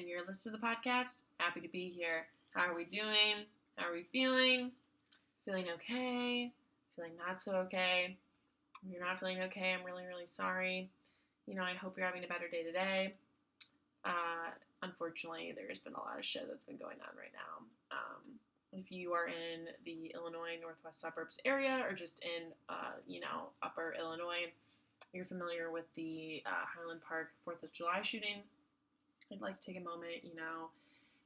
[0.00, 1.24] And you're listening to the podcast.
[1.36, 2.24] Happy to be here.
[2.52, 3.44] How are we doing?
[3.76, 4.70] How are we feeling?
[5.44, 6.50] Feeling okay?
[6.96, 8.16] Feeling not so okay?
[8.82, 10.88] If you're not feeling okay, I'm really, really sorry.
[11.46, 13.12] You know, I hope you're having a better day today.
[14.02, 14.48] Uh,
[14.82, 17.66] unfortunately, there's been a lot of shit that's been going on right now.
[17.92, 18.38] Um,
[18.72, 23.50] if you are in the Illinois Northwest suburbs area or just in, uh, you know,
[23.62, 24.50] upper Illinois,
[25.12, 28.44] you're familiar with the uh, Highland Park 4th of July shooting.
[29.32, 30.70] I'd like to take a moment, you know,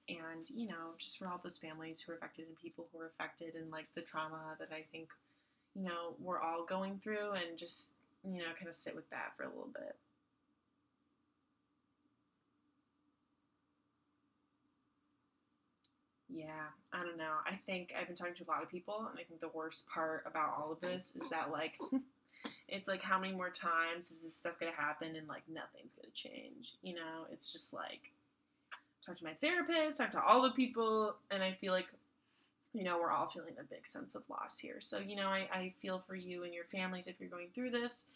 [0.08, 3.06] and, you know, just for all those families who are affected and people who are
[3.06, 5.08] affected and like the trauma that I think,
[5.74, 9.32] you know, we're all going through and just, you know, kind of sit with that
[9.36, 9.96] for a little bit.
[16.29, 17.34] Yeah, I don't know.
[17.46, 19.88] I think I've been talking to a lot of people, and I think the worst
[19.88, 21.79] part about all of this is that, like,
[22.68, 26.12] it's like, how many more times is this stuff gonna happen, and like, nothing's gonna
[26.12, 26.74] change?
[26.82, 28.12] You know, it's just like,
[29.04, 31.86] talk to my therapist, talk to all the people, and I feel like,
[32.73, 34.80] you know, we're all feeling a big sense of loss here.
[34.80, 37.70] So, you know, I, I feel for you and your families if you're going through
[37.70, 38.10] this.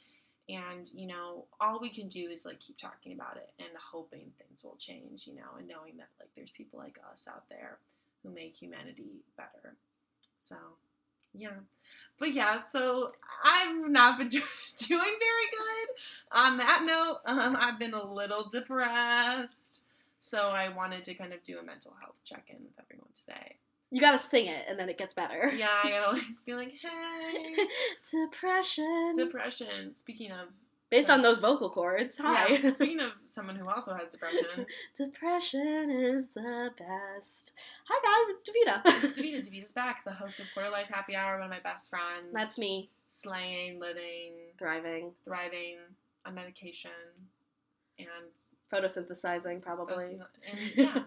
[0.49, 4.33] And, you know, all we can do is like keep talking about it and hoping
[4.39, 7.79] things will change, you know, and knowing that like there's people like us out there
[8.23, 9.77] who make humanity better.
[10.39, 10.57] So,
[11.35, 11.51] yeah.
[12.19, 13.09] But yeah, so
[13.45, 14.43] I've not been doing
[14.89, 15.89] very good.
[16.33, 19.83] On that note, um, I've been a little depressed.
[20.19, 23.57] So I wanted to kind of do a mental health check in with everyone today.
[23.91, 25.53] You gotta sing it and then it gets better.
[25.55, 27.57] Yeah, I gotta like, be like, hey.
[28.27, 29.15] Depression.
[29.17, 29.95] Depression.
[29.95, 30.49] Speaking of
[30.91, 32.17] Based on those vocal cords.
[32.19, 32.59] Hi.
[32.63, 34.65] Yeah, speaking of someone who also has depression.
[34.97, 37.55] depression is the best.
[37.89, 39.05] Hi guys, it's Davita.
[39.05, 39.47] it's Davita.
[39.47, 42.33] Davita's back, the host of Quarter Life Happy Hour, one of my best friends.
[42.33, 42.89] That's me.
[43.07, 45.77] Slaying, living, thriving, thriving
[46.25, 46.91] on medication,
[47.99, 48.09] and
[48.73, 50.05] photosynthesizing probably.
[50.51, 51.01] And, yeah,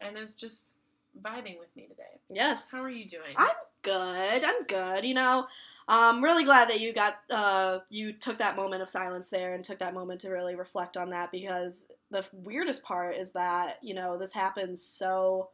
[0.00, 0.76] and it's just
[1.22, 2.20] vibing with me today.
[2.30, 2.72] Yes.
[2.72, 3.34] How are you doing?
[3.36, 3.48] I'm
[3.82, 4.44] good.
[4.44, 5.04] I'm good.
[5.04, 5.46] You know,
[5.86, 9.64] I'm really glad that you got uh, you took that moment of silence there and
[9.64, 13.94] took that moment to really reflect on that because the weirdest part is that you
[13.94, 15.50] know this happens so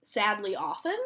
[0.00, 0.96] sadly often.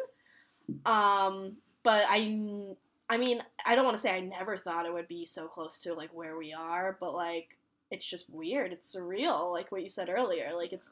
[0.85, 2.75] Um, but I,
[3.09, 5.79] I mean, I don't want to say I never thought it would be so close
[5.79, 7.57] to like where we are, but like
[7.91, 8.71] it's just weird.
[8.71, 10.51] It's surreal, like what you said earlier.
[10.55, 10.91] Like it's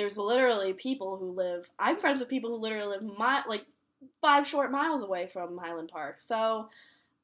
[0.00, 1.68] there's literally people who live.
[1.78, 3.66] I'm friends with people who literally live my like
[4.22, 6.18] five short miles away from Highland Park.
[6.18, 6.70] So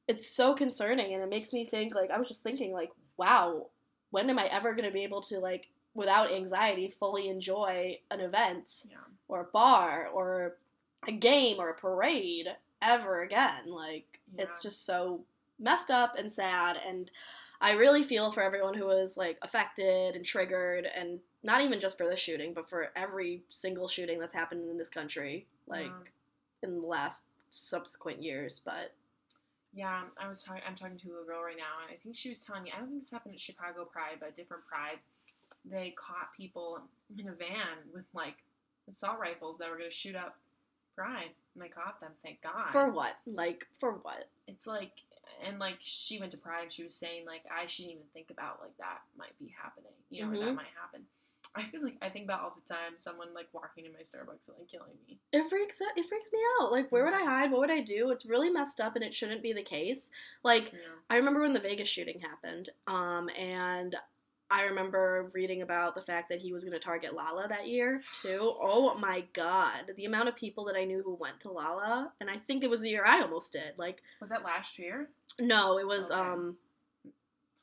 [0.07, 3.65] it's so concerning and it makes me think like I was just thinking like wow,
[4.11, 8.19] when am I ever going to be able to like without anxiety fully enjoy an
[8.19, 8.97] event yeah.
[9.27, 10.57] or a bar or
[11.07, 12.47] a game or a parade
[12.83, 13.65] ever again?
[13.65, 14.43] Like Yeah.
[14.43, 15.21] it's just so
[15.57, 17.09] messed up and sad and
[17.59, 21.97] I really feel for everyone who was like affected and triggered and not even just
[21.97, 26.03] for this shooting, but for every single shooting that's happened in this country, like Yeah.
[26.69, 28.59] in the last subsequent years.
[28.59, 28.93] But
[29.73, 30.63] Yeah, I was talking.
[30.67, 32.71] I'm talking to a girl right now, and I think she was telling me.
[32.71, 34.99] I don't think this happened at Chicago Pride, but a different Pride.
[35.65, 36.81] They caught people
[37.17, 38.37] in a van with like
[38.87, 40.37] assault rifles that were going to shoot up
[40.95, 42.11] Pride, and they caught them.
[42.23, 42.71] Thank God.
[42.71, 43.17] for what?
[43.25, 44.25] Like for what?
[44.47, 44.91] it's like,
[45.45, 48.31] and like she went to Pride, and she was saying like I shouldn't even think
[48.31, 49.91] about like that might be happening.
[50.09, 50.39] You know, Mhm.
[50.45, 51.05] that might happen.
[51.57, 54.47] I feel like I think about all the time someone like walking in my Starbucks
[54.49, 55.17] and like killing me.
[55.33, 56.71] It freaks it freaks me out.
[56.71, 57.51] Like where would I hide?
[57.51, 58.11] What would I do?
[58.11, 60.11] It's really messed up and it shouldn't be the case.
[60.43, 60.79] Like know?
[61.09, 63.95] I remember when the Vegas shooting happened, um, and
[64.49, 68.01] I remember reading about the fact that he was going to target Lolla that year
[68.21, 68.39] too.
[68.41, 72.29] Oh my god, the amount of people that I knew who went to Lolla, and
[72.29, 73.73] I think it was the year I almost did.
[73.77, 75.09] Like, Was that last year?
[75.39, 76.19] no, it was Okay.
[76.21, 76.55] um,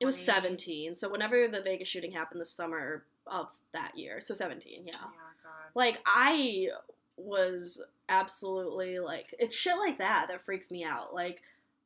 [0.00, 0.94] it was seventeen.
[0.94, 4.92] So whenever the Vegas shooting happened, this summer of that year, so seventeen, yeah.
[5.00, 5.08] Yeah,
[5.42, 5.70] God.
[5.74, 6.68] Like I
[7.16, 11.14] was absolutely like it's shit like that that freaks me out.
[11.14, 11.42] Like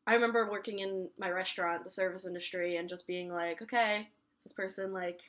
[0.07, 4.09] I remember working in my restaurant, the service industry, and just being like, okay,
[4.39, 5.21] is this person like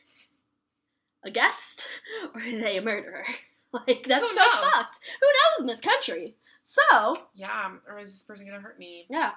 [1.23, 1.89] a guest
[2.33, 3.25] or are they a murderer?
[3.71, 4.71] Like that's Who so knows?
[4.73, 5.00] fucked.
[5.21, 6.33] Who knows in this country?
[6.63, 9.06] So Yeah, or is this person gonna hurt me?
[9.11, 9.33] yeah,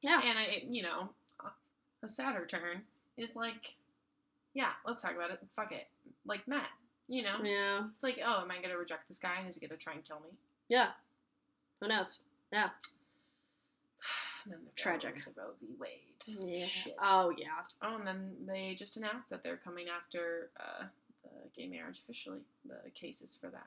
[0.00, 0.22] yeah.
[0.24, 1.10] And I, you know,
[2.02, 2.80] a sadder turn
[3.18, 3.74] is like,
[4.58, 5.38] yeah, let's talk about it.
[5.54, 5.86] Fuck it,
[6.26, 6.66] like Matt.
[7.06, 9.36] You know, Yeah, it's like, oh, am I gonna reject this guy?
[9.38, 10.30] and Is he gonna try and kill me?
[10.68, 10.88] yeah.
[11.80, 12.22] Who knows?
[12.52, 12.70] Yeah,
[14.44, 15.14] And then the Tragic.
[15.24, 15.66] The Roe v.
[15.78, 16.42] Wade.
[16.42, 16.64] yeah.
[16.64, 16.96] Shit.
[17.00, 17.60] Oh yeah.
[17.82, 20.84] Oh, and then they just announced that they're coming after uh,
[21.22, 22.40] the gay marriage officially.
[22.66, 23.66] The cases for that.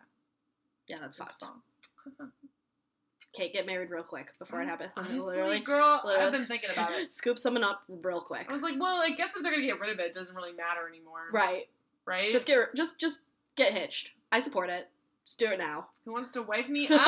[0.88, 1.46] Yeah, that's fucked.
[3.34, 4.92] Kate, get married real quick before it happens.
[4.98, 7.14] Honestly, girl, I've been thinking about it.
[7.14, 8.48] Scoop someone up real quick.
[8.50, 10.36] I was like, well, I guess if they're gonna get rid of it, it doesn't
[10.36, 11.30] really matter anymore.
[11.32, 11.70] Right.
[12.06, 12.32] right?
[12.32, 13.22] Just get just just
[13.56, 14.12] get hitched.
[14.32, 14.90] I support it.
[15.26, 15.88] Just do it now.
[16.06, 17.02] Who wants to wife me up?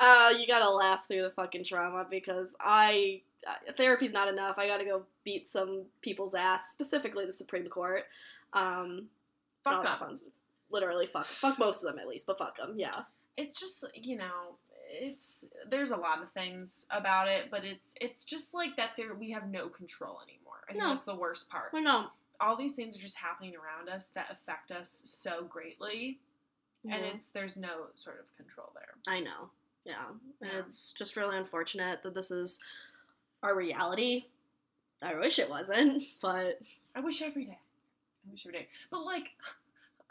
[0.00, 4.58] uh, you gotta laugh through the fucking trauma because I uh, therapy's not enough.
[4.58, 8.04] I gotta go beat some people's ass, specifically the Supreme Court.
[8.52, 9.08] Um,
[9.62, 10.12] Fuck up.
[10.70, 12.74] Literally, fuck, fuck most of them at least, but fuck them.
[12.76, 13.02] Yeah,
[13.40, 14.56] It's just you know,
[14.90, 18.90] it's there's a lot of things about it, but it's it's just like that.
[18.96, 20.60] There we have no control anymore.
[20.68, 20.90] I think No.
[20.90, 21.72] that's the worst part.
[21.74, 22.08] Know.
[22.40, 26.18] All these things are just happening around us that affect us so greatly,
[26.84, 28.94] and it's there's no sort of control there.
[29.14, 29.50] I know.
[29.84, 30.06] Yeah,
[30.42, 30.58] and Yeah.
[30.58, 32.60] it's just really unfortunate that this is
[33.42, 34.26] our reality.
[35.02, 36.60] I wish it wasn't, but
[36.94, 37.58] I wish every day.
[38.26, 38.68] I wish every day.
[38.90, 39.30] But like,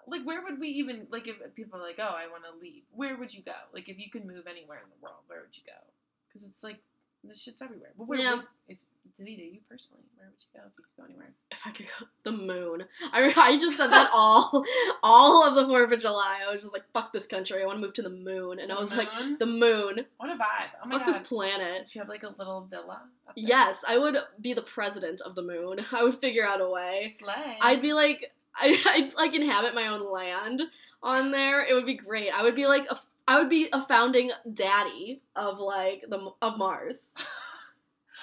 [0.10, 2.84] like where would we even like if people are like, oh, I want to leave?
[2.92, 3.54] Where would you go?
[3.74, 5.80] Like if you could move anywhere in the world, where would you go?
[6.28, 6.78] Because it's like
[7.24, 7.92] this shit's everywhere.
[7.98, 8.36] But where Yeah.
[8.36, 8.78] would if
[9.20, 11.34] Davida, you personally, where would you go if you could go anywhere?
[11.52, 12.86] if I could go the moon.
[13.12, 14.64] I I just said that all
[15.04, 16.42] all of the Fourth of July.
[16.48, 17.62] I was just like, fuck this country.
[17.62, 19.10] I want to move to the moon, and I was like,
[19.40, 20.06] the moon.
[20.18, 20.70] what a vibe!
[20.86, 21.86] Oh fuck god, this planet.
[21.88, 23.02] Did you have like a little villa?
[23.36, 25.80] Yes, I would be the president of the moon.
[25.92, 27.08] I would figure out a way.
[27.10, 27.58] Slay.
[27.62, 30.64] I'd be like, I, I'd like inhabit my own land
[31.02, 31.66] on there.
[31.66, 32.38] It would be great.
[32.38, 32.98] I would be like, a,
[33.28, 37.12] I would be a founding daddy of like the of Mars.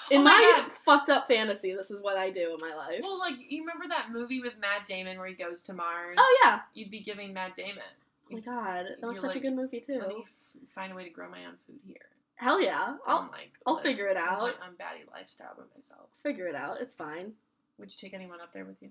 [0.11, 3.01] In Oh my my, fucked up fantasy, this is what I do in my life.
[3.03, 6.15] Well, like you remember that movie with Matt Damon where he goes to Mars?
[6.17, 6.61] oh yeah.
[6.75, 7.83] You'd be giving Matt Damon.
[8.31, 9.99] Oh my god, that was You're such a good movie too.
[9.99, 10.33] Let me f-
[10.69, 11.97] find a way to grow my own food here.
[12.37, 14.43] Hell yeah, oh I'll and, like, I'll figure it out.
[14.43, 16.09] I'm unbatty lifestyle by myself.
[16.23, 16.81] figure it out.
[16.81, 17.33] It's fine.
[17.79, 18.91] Would you take anyone up there with you?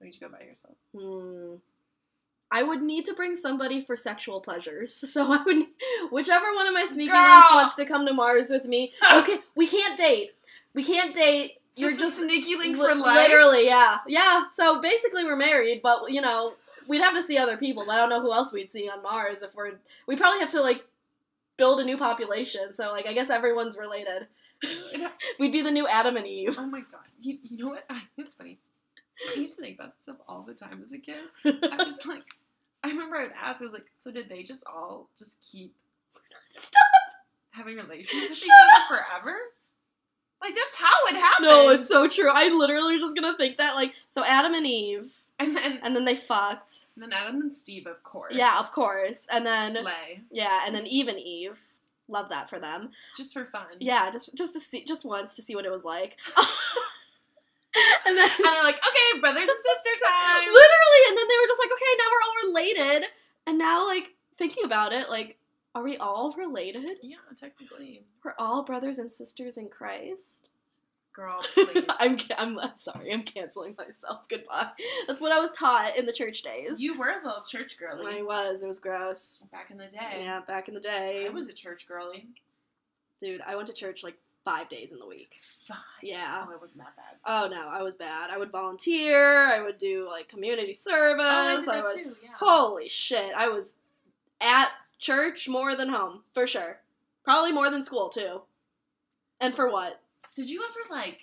[0.00, 0.74] Or you go by yourself?
[0.96, 1.54] Hmm.
[2.50, 4.92] I would need to bring somebody for sexual pleasures.
[5.12, 5.66] So I would,
[6.12, 7.20] whichever one of my sneaky Girl!
[7.20, 8.92] links wants to come to Mars with me.
[9.14, 10.32] Okay, we can't date.
[10.74, 11.54] We can't date.
[11.76, 13.28] You're Just, just a sneaky link li- for life.
[13.28, 14.44] Literally, yeah, yeah.
[14.50, 16.54] So basically, we're married, but you know,
[16.88, 17.90] we'd have to see other people.
[17.90, 19.72] I don't know who else we'd see on Mars if we're.
[20.06, 20.86] We probably have to like
[21.58, 22.72] build a new population.
[22.72, 24.26] So like, I guess everyone's related.
[25.38, 26.56] We'd be the new Adam and Eve.
[26.58, 27.00] Oh my god.
[27.20, 27.86] You, you know what?
[28.16, 28.58] It's funny.
[29.36, 31.22] I used to think about this stuff all the time as a kid.
[31.44, 32.22] I was like,
[32.84, 35.74] I remember I would ask, I was like, so did they just all just keep
[36.50, 36.80] Stop.
[37.50, 38.50] having relationships with each Shut
[38.90, 39.36] other forever?
[40.42, 41.48] Like that's how it happened.
[41.48, 42.30] No, it's so true.
[42.32, 45.96] I literally was just gonna think that like so Adam and Eve, and then and
[45.96, 46.86] then they fucked.
[46.94, 48.34] and then Adam and Steve, of course.
[48.36, 49.26] Yeah, of course.
[49.32, 50.20] And then Slay.
[50.30, 51.58] yeah, and then Eve and Eve.
[52.08, 52.90] Love that for them.
[53.16, 53.66] Just for fun.
[53.80, 56.18] Yeah, just just to see just once to see what it was like.
[58.06, 60.44] and then And they're like, okay, brothers and sister time.
[60.46, 63.08] literally, and then they were just like, okay, now we're all related.
[63.46, 65.38] And now like thinking about it, like,
[65.74, 66.88] are we all related?
[67.02, 68.04] Yeah, technically.
[68.24, 70.52] We're all brothers and sisters in Christ.
[71.12, 71.84] Girl, please.
[71.98, 73.10] I'm, I'm I'm sorry.
[73.12, 74.28] I'm canceling myself.
[74.28, 74.68] Goodbye.
[75.06, 76.80] That's what I was taught in the church days.
[76.80, 78.62] You were a little church girly I was.
[78.62, 79.42] It was gross.
[79.50, 80.20] back in the day.
[80.20, 81.24] Yeah, back in the day.
[81.26, 82.26] I was a church girly.
[83.18, 85.36] Dude, I went to church like five days in the week.
[85.42, 85.76] Fine.
[86.02, 86.44] Yeah.
[86.48, 87.16] Oh, it wasn't that bad.
[87.26, 88.30] Oh no, I was bad.
[88.30, 89.44] I would volunteer.
[89.44, 91.24] I would do like community service.
[91.26, 91.94] Oh, I did I would.
[91.94, 92.16] too.
[92.22, 92.30] Yeah.
[92.36, 93.32] Holy shit!
[93.36, 93.76] I was
[94.40, 96.80] at church more than home for sure.
[97.24, 98.42] Probably more than school too.
[99.40, 100.00] And for what?
[100.34, 101.20] Did you ever like?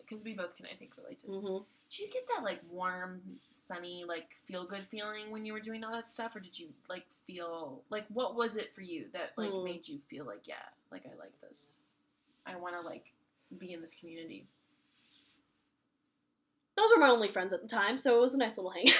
[0.00, 1.36] Because we both can, I think, relate to this.
[1.36, 1.58] hmm
[1.90, 3.20] Did you get that like warm,
[3.50, 6.68] sunny, like feel good feeling when you were doing all that stuff, or did you
[6.88, 9.64] like feel like what was it for you that like Mm.
[9.64, 11.80] made you feel like yeah, like I like this,
[12.46, 13.04] I want to like
[13.58, 14.46] be in this community.
[16.76, 18.94] Those were my only friends at the time, so it was a nice little hangout.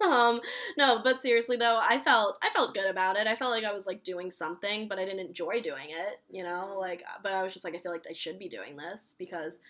[0.00, 0.40] um,
[0.76, 3.26] no, but seriously though, I felt I felt good about it.
[3.26, 6.20] I felt like I was like doing something, but I didn't enjoy doing it.
[6.30, 8.76] You know, like, but I was just like, I feel like I should be doing
[8.76, 9.60] this because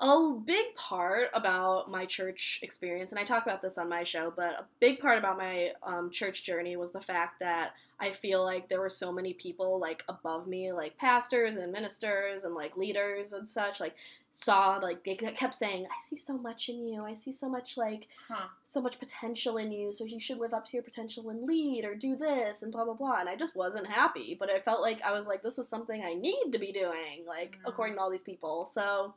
[0.00, 4.32] a big part about my church experience, and I talk about this on my show,
[4.34, 8.42] but a big part about my um, church journey was the fact that I feel
[8.44, 12.76] like there were so many people like above me, like pastors and ministers and like
[12.76, 13.94] leaders and such, like
[14.32, 17.04] saw like they kept saying, "I see so much in you.
[17.04, 18.46] I see so much like Huh.
[18.62, 19.90] so much potential in you.
[19.92, 22.84] So you should live up to your potential and lead or do this and blah
[22.84, 25.58] blah blah." And I just wasn't happy, but I felt like I was like, "This
[25.58, 27.68] is something I need to be doing." Like Mm.
[27.68, 29.14] according to all these people, so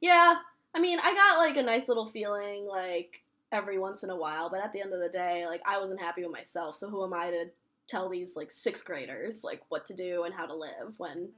[0.00, 0.36] yeah,
[0.74, 3.22] I mean, I got like a nice little feeling like
[3.52, 6.00] every once in a while, but at the end of the day, like I wasn't
[6.00, 6.76] happy with myself.
[6.76, 7.50] So who am I to
[7.90, 11.30] tell these like sixth graders like what to do and how to live when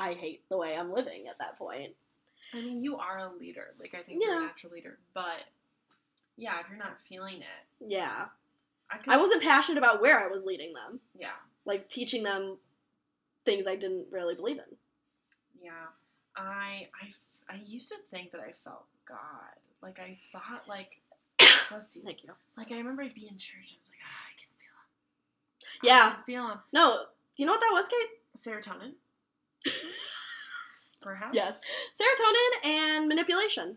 [0.00, 1.92] I hate the way I'm living at that point?
[2.54, 3.74] I mean, you are a leader.
[3.78, 5.40] Like I think you're a natural leader, but
[6.36, 8.26] yeah, if you're not feeling it, Yeah,
[8.90, 12.58] I, I wasn't passionate about where I was leading them, Yeah, like teaching them
[13.44, 14.76] things I didn't really believe in.
[15.62, 15.86] yeah.
[16.36, 17.10] I I
[17.52, 19.18] I used to think that I felt God.
[19.82, 21.00] Like I thought, like,
[21.68, 22.02] bless you.
[22.02, 22.30] Thank you.
[22.56, 23.70] Like I remember I'd be in church.
[23.70, 24.48] and I was like, ah, I can.
[25.82, 26.10] Yeah.
[26.12, 26.50] I can feel.
[26.72, 26.98] No,
[27.36, 28.08] do you know what that was, Kate?
[28.36, 28.92] Serotonin.
[31.00, 31.34] Perhaps.
[31.34, 31.62] Yes.
[31.94, 33.76] Serotonin and manipulation.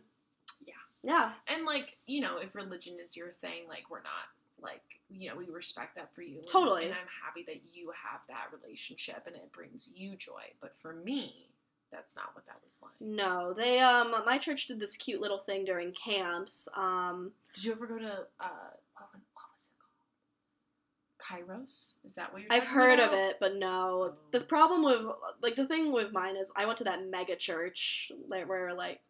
[0.65, 0.73] Yeah.
[1.03, 1.31] Yeah.
[1.47, 4.29] And like you know, if religion is your thing, like we're not
[4.61, 6.37] like you know we respect that for you.
[6.37, 6.85] and- Totally.
[6.85, 10.43] And I'm happy that you have that relationship and it brings you joy.
[10.61, 11.47] But for me,
[11.91, 12.99] that's not what that was like.
[12.99, 16.67] No, they um my church did this cute little thing during camps.
[16.75, 18.05] Um Did you ever go to
[18.39, 21.20] uh what, wa- what was it called?
[21.31, 21.95] Kairos?
[22.03, 22.51] Is that what you're?
[22.51, 24.13] I've talking heard of it, but no.
[24.31, 24.43] The oh.
[24.43, 25.05] problem with
[25.41, 29.01] like the thing with mine is I went to that mega church like, where like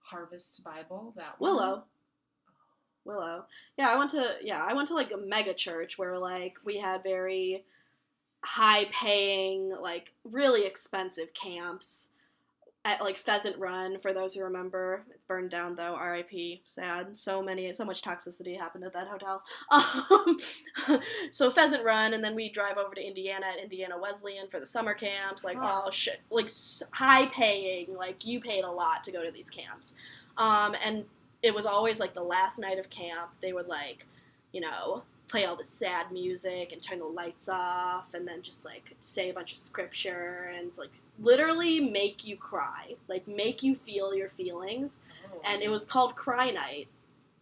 [0.00, 1.14] Harvest Bible.
[1.16, 1.50] That one?
[1.50, 1.84] Willow.
[1.84, 1.84] Oh.
[3.04, 3.44] Willow.
[3.76, 6.78] Yeah, I went to yeah, I went to like a mega church where like we
[6.78, 7.64] had very
[8.44, 12.10] high paying, like really expensive camps
[12.84, 15.04] at like Pheasant Run for those who remember.
[15.14, 16.60] It's burned down though, RIP.
[16.64, 17.16] Sad.
[17.16, 19.42] So many so much toxicity happened at that hotel.
[19.70, 20.36] Um,
[21.30, 24.66] so Pheasant Run and then we drive over to Indiana at Indiana Wesleyan for the
[24.66, 26.48] summer camps, like oh, all shit, like
[26.90, 29.96] high paying, like you paid a lot to go to these camps.
[30.36, 31.04] Um, and
[31.42, 33.30] it was always like the last night of camp.
[33.40, 34.06] They would like,
[34.52, 38.64] you know, play all the sad music and turn the lights off, and then just
[38.64, 43.74] like say a bunch of scripture and like literally make you cry, like make you
[43.74, 45.00] feel your feelings.
[45.32, 45.40] Oh.
[45.44, 46.88] And it was called Cry Night.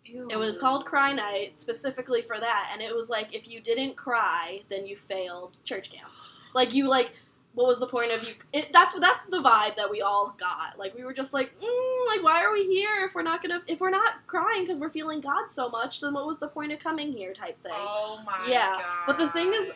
[0.04, 3.96] It was called Cry Night specifically for that, and it was like if you didn't
[3.96, 6.10] cry, then you failed church camp.
[6.54, 7.12] Like you like.
[7.54, 8.34] What was the point of you?
[8.52, 10.78] It, that's that's the vibe that we all got.
[10.78, 13.60] Like we were just like, mm, like why are we here if we're not gonna
[13.66, 16.00] if we're not crying because we're feeling God so much?
[16.00, 17.32] Then what was the point of coming here?
[17.32, 17.72] Type thing.
[17.74, 18.48] Oh my god.
[18.48, 19.04] Yeah, god.
[19.06, 19.72] but the thing is-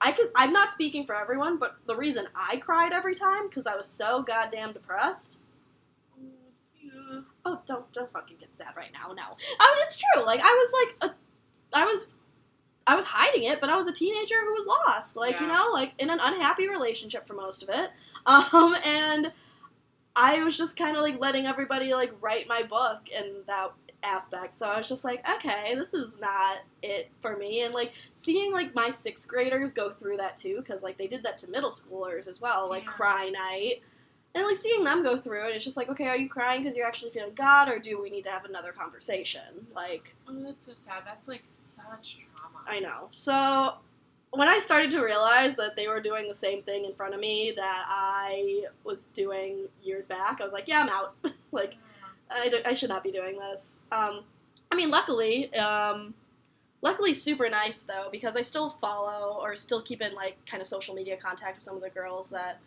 [0.00, 0.28] I could.
[0.36, 3.86] I'm not speaking for everyone, but the reason I cried every time because I was
[3.88, 5.42] so goddamn depressed.
[7.44, 9.12] Oh, don't don't fucking get sad right now.
[9.12, 9.22] No,
[9.58, 10.24] I mean it's true.
[10.24, 11.16] Like I was like a,
[11.76, 12.16] I was,
[12.88, 15.16] I was hiding it, but I was a teenager who was lost.
[15.16, 17.90] Like you know, like in an unhappy relationship for most of it.
[18.26, 19.32] Um, and
[20.14, 24.54] I was just kind of like letting everybody like write my book and that aspect.
[24.54, 27.62] So I was just like, okay, this is not it for me.
[27.62, 31.22] And like seeing like my sixth graders go through that too, because like they did
[31.22, 33.82] that to middle schoolers as well, like cry night.
[34.34, 36.76] And like seeing them go through it, it's just like, okay, are you crying because
[36.76, 39.66] you're actually feeling God, or do we need to have another conversation?
[39.74, 41.02] Like, Oh, that's so sad.
[41.04, 42.58] That's like such trauma.
[42.66, 43.08] I know.
[43.10, 43.74] So
[44.30, 47.20] when I started to realize that they were doing the same thing in front of
[47.20, 51.16] me that I was doing years back, I was like, yeah, I'm out.
[51.52, 51.76] like,
[52.30, 53.80] I should not be doing this.
[53.90, 54.24] Um,
[54.70, 56.12] I mean, luckily, um,
[56.82, 60.66] luckily, super nice though because I still follow or still keep in like kind of
[60.66, 62.60] social media contact with some of the girls that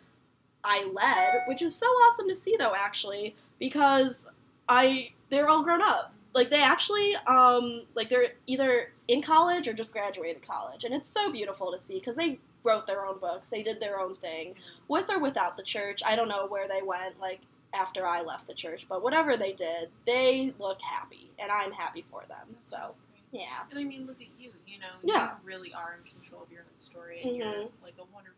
[0.64, 4.28] I led, which is so awesome to see though actually because
[4.68, 6.12] I they're all grown up.
[6.34, 11.08] Like they actually um like they're either in college or just graduated college, and it's
[11.08, 14.54] so beautiful to see because they wrote their own books, they did their own thing
[14.88, 16.00] with or without the church.
[16.06, 17.40] I don't know where they went like
[17.74, 22.02] after I left the church, but whatever they did, they look happy, and I'm happy
[22.02, 22.56] for them.
[22.60, 22.94] So
[23.32, 24.52] yeah, And I mean, look at you.
[24.66, 25.30] You know, Yeah.
[25.30, 27.70] you really are in control of your own story, and you're Mhm.
[27.82, 28.36] like a wonderful,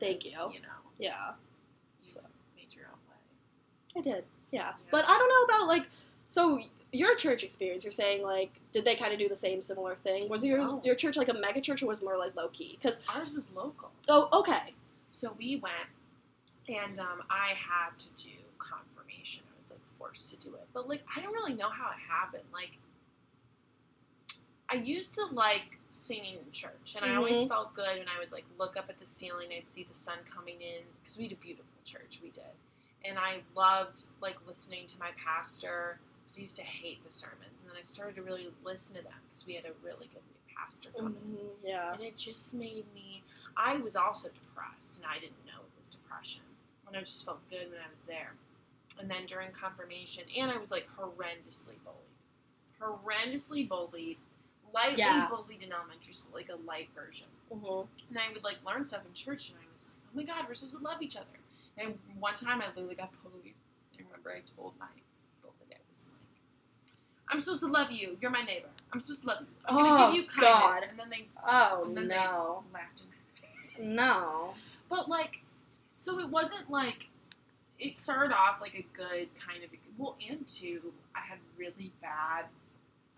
[0.00, 0.30] Thank you.
[0.32, 1.30] You know, yeah,
[2.00, 2.20] you So-
[2.56, 3.16] made your own way.
[3.96, 4.24] I did.
[4.50, 4.72] Yeah, Yeah.
[4.90, 5.88] but I don't know about like
[6.26, 6.60] so
[6.92, 7.82] your church experience.
[7.84, 10.28] You're saying like did they kind of do the same similar thing?
[10.28, 10.80] Was your No.
[10.84, 12.76] your church like a mega church or was it more like low key?
[12.80, 13.90] Because Ours was local.
[14.08, 14.72] oh okay,
[15.08, 15.88] So we went,
[16.68, 19.44] and um, I had to do confirmation.
[19.54, 21.98] I was like forced to do it, but like I don't really know how it
[22.08, 22.44] happened.
[22.52, 22.78] Like
[24.68, 27.48] I used to like singing in church, and I always Mhm.
[27.48, 29.52] felt good when I would like look up at the ceiling.
[29.52, 32.20] I'd see the sun coming in because we had a beautiful church.
[32.22, 32.54] We did,
[33.04, 36.00] and I loved like listening to my pastor.
[36.22, 39.02] Because I used to hate the sermons, and then I started to really listen to
[39.02, 40.22] them because we had a really good
[40.56, 43.22] pastor coming Mhm, yeah, and it just made me
[43.56, 46.42] i was also depressed and i didn't know it was depression
[46.86, 48.34] and i just felt good when i was there
[48.98, 52.24] and then during confirmation and i was like horrendously bullied
[52.80, 54.16] horrendously bullied
[54.74, 55.28] lightly Yeah.
[55.30, 57.86] bullied in elementary school like a light version Mhm.
[58.10, 60.48] and i would like learn stuff in church and i was like oh my god
[60.48, 61.38] we're supposed to love each other
[61.78, 63.54] and one time i literally got bullied
[63.98, 64.88] i remember i told my
[65.42, 66.20] bully i was like
[67.28, 68.18] I'm supposed to love you.
[68.20, 68.68] You're my neighbor.
[68.92, 69.46] I'm supposed to love you.
[69.64, 70.80] I'm gonna Oh, give you kindness.
[70.80, 70.88] God.
[70.90, 73.78] And then they oh and then no, they laughed in my face.
[73.78, 74.54] no,
[74.90, 75.40] But like,
[75.94, 77.08] so it wasn't like
[77.78, 82.44] it started off like a good kind of well, and two, I had really bad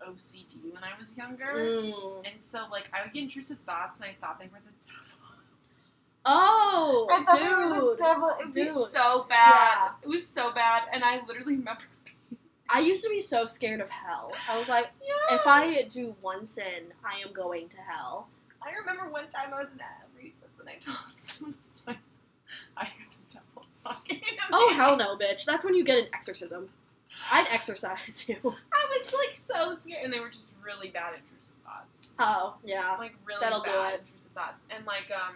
[0.05, 2.31] OCD when I was younger, Mm.
[2.31, 5.19] and so like I would get intrusive thoughts, and I thought they were the devil.
[6.29, 7.97] Oh, I thought they were the dude.
[7.99, 8.29] devil.
[8.29, 8.71] It would be dude.
[8.71, 9.53] so bad.
[9.53, 9.91] Yeah.
[10.03, 11.83] It was so bad, and I literally remember.
[12.69, 14.33] I used to be so scared of hell.
[14.49, 15.35] I was like, Yeah.
[15.37, 18.27] if I do one sin, I am going to hell.
[18.61, 21.55] I remember one time I was in a recess and I told someone,
[21.87, 21.97] I like,
[22.75, 24.19] I hear the devil talking.
[24.19, 25.45] to Oh me." hell no, bitch!
[25.45, 26.67] That's when you get an exorcism.
[27.31, 28.35] I'd exorcise you.
[28.97, 32.15] I was like so scared, and they were just really bad intrusive thoughts.
[32.19, 32.95] Oh yeah.
[32.97, 33.99] Like really That'll do bad it.
[34.01, 35.35] intrusive thoughts, and like um,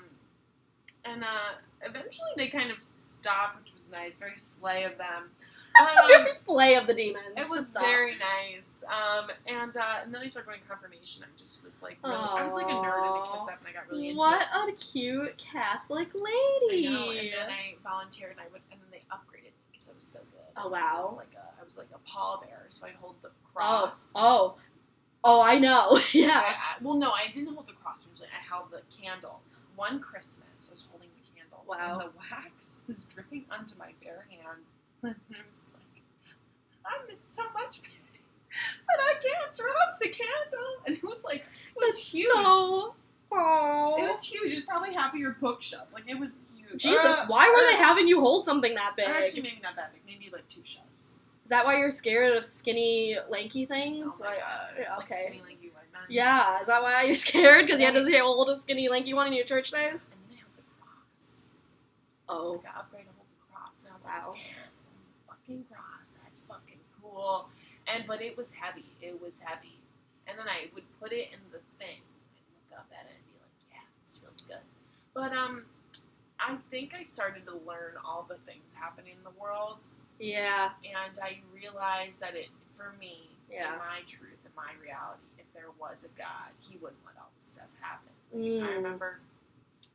[1.06, 4.18] and uh, eventually they kind of stopped, which was nice.
[4.20, 5.30] Very slay of them.
[5.80, 7.24] Um, Very slay of the demons.
[7.38, 7.86] It was Stop.
[7.86, 8.84] very nice.
[8.92, 11.24] Um, and uh, and then I started going confirmation.
[11.24, 13.70] I just was like, really, I was like a nerd in a kiss up, and
[13.70, 14.74] I got really into What it.
[14.74, 16.90] a cute Catholic I lady.
[16.90, 17.12] know.
[17.12, 20.04] And then I volunteered, and I would, and then they upgraded me because I was
[20.04, 20.42] so good.
[20.58, 21.18] Oh, I was wow.
[21.20, 24.14] like a, I was like a pallbearer, so I'd hold the Oh, cross.
[24.16, 24.56] oh,
[25.24, 25.42] oh!
[25.42, 26.00] I know.
[26.14, 26.42] Yeah.
[26.46, 28.30] I- well, no, I didn't hold the cross usually.
[28.30, 29.64] I held the candles.
[29.76, 32.00] One Christmas, I was holding the candles, Wow.
[32.00, 34.64] and the wax was dripping onto my bare hand.
[35.04, 36.04] and I was like,
[36.86, 38.22] I'm in so much pain,
[38.88, 40.74] but I can't drop the candle.
[40.88, 41.42] And it was like,
[41.76, 42.28] it was That's huge.
[42.34, 42.96] So.
[43.34, 43.96] Oh.
[43.98, 44.52] It was huge.
[44.52, 45.88] It was probably half of your bookshelf.
[45.94, 46.82] Like it was huge.
[46.82, 49.08] Jesus, Uh, why were uh, they having you hold something that big?
[49.08, 50.02] Actually, maybe not that big.
[50.06, 51.18] Maybe like two shelves.
[51.52, 54.08] Is that why you're scared of skinny, lanky things?
[54.08, 54.70] Oh my Like, god.
[54.88, 55.16] uh, Like okay.
[55.26, 55.72] skinny lanky.
[56.08, 57.66] Yeah, is that why you're scared?
[57.66, 60.12] Because you had to hold a skinny, lanky one in your church days?
[60.14, 61.48] And then I held the cross.
[62.30, 62.62] Oh.
[62.64, 64.72] I got upgraded to hold the cross, and I was like, damn,
[65.28, 67.50] fucking cross, that's fucking cool.
[67.86, 68.86] And but it was heavy.
[69.02, 69.76] It was heavy.
[70.28, 72.00] And then I would put it in the thing.
[72.00, 74.64] I'd look up at it and be like, yeah, this feels good.
[75.14, 75.66] But um,
[76.40, 79.86] I think I started to learn all the things happening in the world,
[80.22, 80.72] Yeah.
[80.86, 83.74] and I realized that it, for me, Yeah.
[83.74, 87.30] in my truth, in my reality, if there was a God, He wouldn't let all
[87.34, 88.10] this stuff happen.
[88.34, 88.76] I Mm.
[88.78, 89.20] remember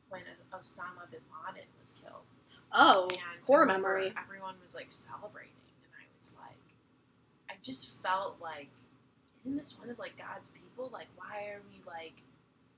[0.09, 0.21] when
[0.53, 2.25] Osama bin Laden was killed.
[2.73, 4.13] Oh, And poor memory.
[4.17, 6.57] Everyone was like celebrating, and I was like,
[7.49, 8.69] I just felt like,
[9.39, 10.89] isn't this one of like God's people?
[10.89, 12.21] Like, why are we like,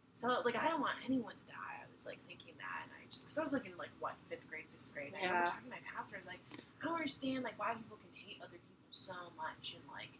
[0.09, 1.81] so like I don't want anyone to die.
[1.83, 4.15] I was like thinking that, and I just because I was like in like what
[4.29, 5.07] fifth grade, sixth grade.
[5.13, 5.27] And I Yeah.
[5.29, 6.15] remember talking to my pastor.
[6.15, 6.39] I was like,
[6.81, 10.15] I don't understand like why people can hate other people so much and like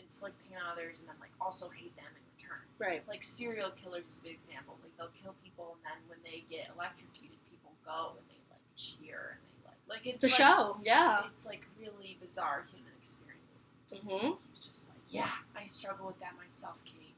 [0.00, 3.02] inflict pain on others, and then like also hate them in return right.
[3.08, 4.78] like serial killers is a good example.
[4.82, 8.64] Like they'll kill people and then when they get electrocuted, people go and they like
[8.78, 11.26] cheer and they like like it's It's a like, show, yeah.
[11.32, 13.58] It's like really bizarre human experience.
[13.90, 14.38] Mm-hmm.
[14.50, 17.16] He's just like, yeah, I struggle with that myself, Kate.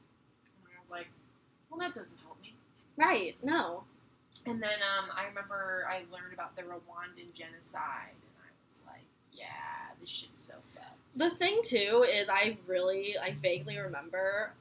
[0.63, 1.07] And I was like,
[1.69, 2.55] well, that doesn't help me.
[2.97, 3.83] Right, no.
[4.45, 8.15] And then um, I remember I learned about the Rwandan genocide,
[8.71, 9.45] was like, yeah,
[9.99, 11.17] this shit's so fucked.
[11.17, 14.53] The thing too is I really I vaguely remember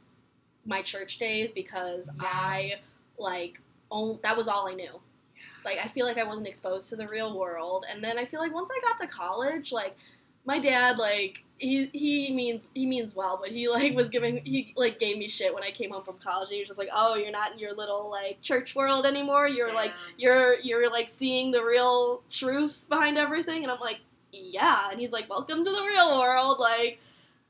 [0.66, 2.28] my church days because Yeah.
[2.28, 2.72] I
[3.18, 4.84] like on, that was all I knew.
[4.84, 5.42] yeah.
[5.64, 8.40] Like I feel like I wasn't exposed to the real world and then I feel
[8.40, 9.96] like once I got to college like
[10.44, 14.72] my dad like he he means he means well but he like was giving he
[14.76, 16.88] like gave me shit when I came home from college and he was just like
[16.92, 19.46] oh you're not in your little like church world anymore.
[19.46, 23.62] You're like you're you're like seeing the real truths behind everything.
[23.62, 24.00] And i'm like
[24.32, 24.88] yeah.
[24.90, 26.58] And he's like welcome to the real world.
[26.58, 26.98] Like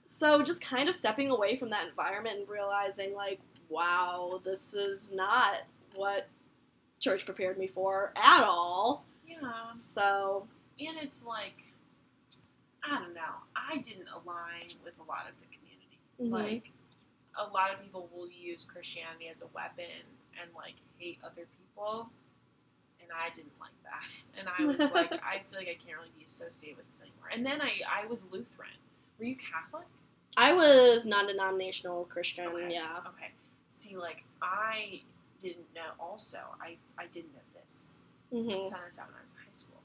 [0.04, 5.12] so just kind of stepping away from that environment and realizing like wow this is
[5.12, 5.58] not
[5.94, 6.26] what
[6.98, 9.04] church prepared me for at all.
[9.24, 9.70] Yeah.
[9.72, 10.48] so
[10.80, 11.69] and it's like
[12.84, 13.34] I don't know.
[13.54, 15.98] I didn't align with a lot of the community.
[16.20, 16.32] mhm.
[16.32, 16.70] Like
[17.38, 19.84] a lot of people will use Christianity as a weapon
[20.40, 22.10] and like hate other people,
[23.00, 24.10] and I didn't like that.
[24.38, 27.28] And I was like, I feel like I can't really be associated with this anymore.
[27.32, 28.78] And then I I was Lutheran.
[29.18, 29.86] Were you Catholic?
[30.36, 32.68] i was non-denominational christian Okay.
[32.72, 33.32] yeah Okay.
[33.66, 35.02] See, like I
[35.38, 35.90] didn't know.
[35.98, 37.96] Also, I I didn't know this.
[38.30, 39.79] hmm I found this out when I was in high school.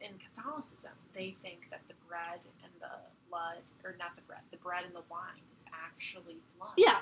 [0.00, 2.90] In Catholicism, they think that the bread and the
[3.28, 6.72] blood, or not the bread, the bread and the wine is actually blood.
[6.76, 6.98] yeah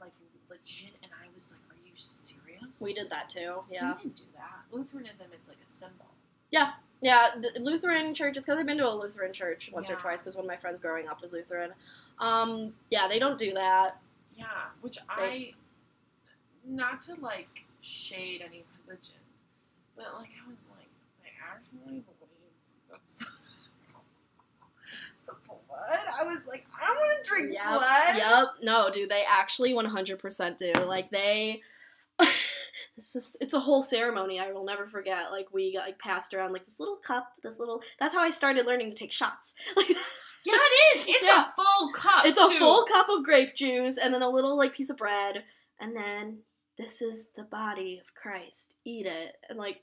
[0.00, 0.12] Like
[0.50, 0.92] legit.
[1.02, 2.80] And I was like, are you serious?
[2.82, 4.62] we did that too yeah We didn't do that.
[4.76, 6.06] Lutheranism, it's like a symbol.
[6.50, 7.30] Yeah, Yeah.
[7.40, 9.98] the Lutheran churches, because I've been to a Lutheran church once or Yeah.
[10.00, 11.72] twice, because one of my friends growing up was Lutheran.
[12.18, 14.00] Um, yeah, they don't do that.
[14.36, 14.46] Yeah,
[14.80, 15.54] which I,
[16.64, 19.16] not to like shade any religion,
[19.96, 20.88] but like I was like,
[21.24, 22.04] I actually believe
[25.26, 25.98] the blood.
[26.20, 28.16] I was like, I don't want to drink Yep, blood.
[28.16, 28.48] Yep.
[28.62, 30.72] No, dude, they actually 100% do.
[30.86, 31.62] Like, they.
[32.94, 35.30] This is, it's a whole ceremony I will never forget.
[35.30, 37.82] Like we got like passed around like this little cup, this little.
[37.98, 39.54] That's how I started learning to take shots.
[39.76, 41.06] Like Yeah, it is.
[41.08, 41.44] It's Yeah.
[41.46, 42.24] a full cup.
[42.24, 42.58] it's a too.
[42.58, 45.44] full cup of grape juice and then a little like piece of bread
[45.78, 46.38] and then
[46.78, 48.78] this is the body of Christ.
[48.86, 49.82] Eat it and like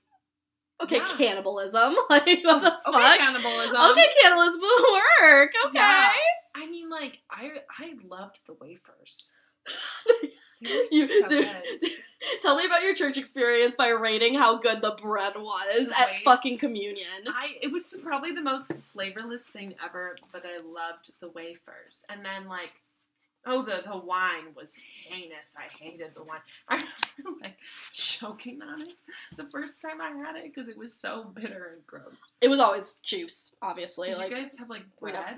[0.81, 1.07] Okay, Yeah.
[1.17, 1.95] cannibalism.
[2.09, 3.17] Like what the okay, fuck?
[3.19, 3.81] cannibalism.
[3.81, 5.51] Okay, cannibalism will work.
[5.67, 5.79] Okay.
[5.79, 6.11] Yeah.
[6.55, 9.35] I mean, like I I loved the wafers.
[10.91, 11.45] You, so dude,
[11.81, 11.89] good.
[12.41, 16.57] tell me about your church experience by rating how good the bread was at fucking
[16.57, 17.05] communion.
[17.27, 22.05] I it was probably the most flavorless thing ever, but I loved the wafers.
[22.09, 22.81] And then like
[23.45, 24.73] oh the the wine was
[25.05, 25.57] heinous.
[25.59, 26.39] I hated the wine.
[26.69, 26.81] I
[27.17, 27.57] remember like
[28.23, 28.95] choking on it
[29.37, 32.37] the first time I had it because it was so bitter and gross.
[32.41, 34.09] It was always juice, obviously.
[34.09, 35.37] Did like you guys have like bread?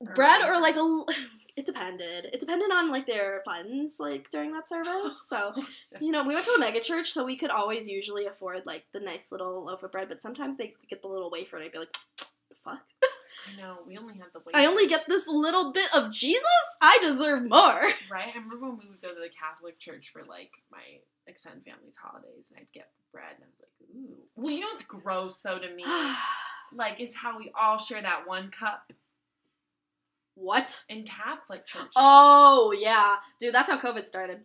[0.00, 1.04] or bread or like a.
[1.56, 2.26] It depended.
[2.34, 5.26] It depended on like their funds, like during that oh, service.
[5.26, 5.66] So Oh,
[6.02, 8.84] you know, we went to a mega church, so we could always usually afford like
[8.92, 10.10] the nice little loaf of bread.
[10.10, 12.82] But sometimes they get the little wafer, and I'd be like, "The fuck!
[13.02, 14.52] I know we only had the wafers.
[14.54, 16.42] I only get this little bit of Jesus.
[16.82, 18.34] I deserve more." Right?
[18.34, 20.82] I remember when we would go to the Catholic church for like my
[21.26, 24.16] extended family's holidays, and I'd get bread, and I was like, ooh.
[24.36, 25.84] Well, you know what's gross though to me,
[26.72, 28.92] like, is how we all share that one cup
[30.34, 30.84] what?
[30.88, 31.92] in Catholic churches.
[31.96, 34.40] Oh yeah, dude, that's how COVID started.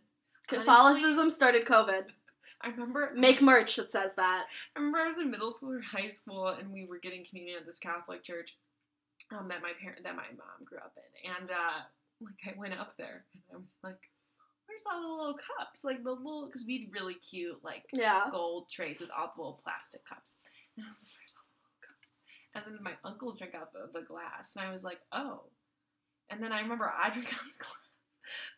[0.50, 2.06] Honestly- Catholicism started COVID.
[2.64, 3.12] I remember.
[3.16, 4.46] Make merch that says that.
[4.76, 7.58] I remember I was in middle school or high school, and we were getting communion
[7.60, 8.56] at this Catholic church
[9.32, 11.82] um, that my parent, that my mom grew up in, and uh,
[12.22, 14.00] like I went up there, and I was like,
[14.72, 15.84] "Where's all the little cups?
[15.84, 18.28] Like the little, because we had really cute like Yeah.
[18.32, 20.38] gold trays with all the little plastic cups.
[20.78, 22.22] And I was like, where's all the little cups?
[22.56, 25.44] And then my uncle drank out the, the glass, and I was like, oh.
[26.30, 27.76] And then I remember I drank out the glass.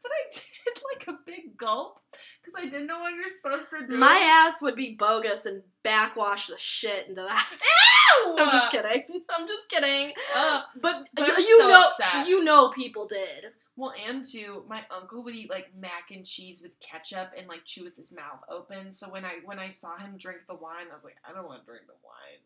[0.04, 2.00] But I did like a big gulp
[2.42, 3.98] because I didn't know what you're supposed to do.
[3.98, 7.50] My ass would be bogus and backwash the shit into that.
[8.28, 8.36] Ew!
[8.38, 9.22] I'm just kidding.
[9.30, 10.14] I'm just kidding.
[10.36, 12.28] Uh, But, But you, you so know, upset.
[12.28, 13.46] you know, people did.
[13.76, 17.66] Well, and two, my uncle would eat like mac and cheese with ketchup and like
[17.66, 18.92] chew with his mouth open.
[18.92, 21.48] So when I when I saw him drink the wine, I was like, I don't
[21.48, 22.42] want to drink the wine,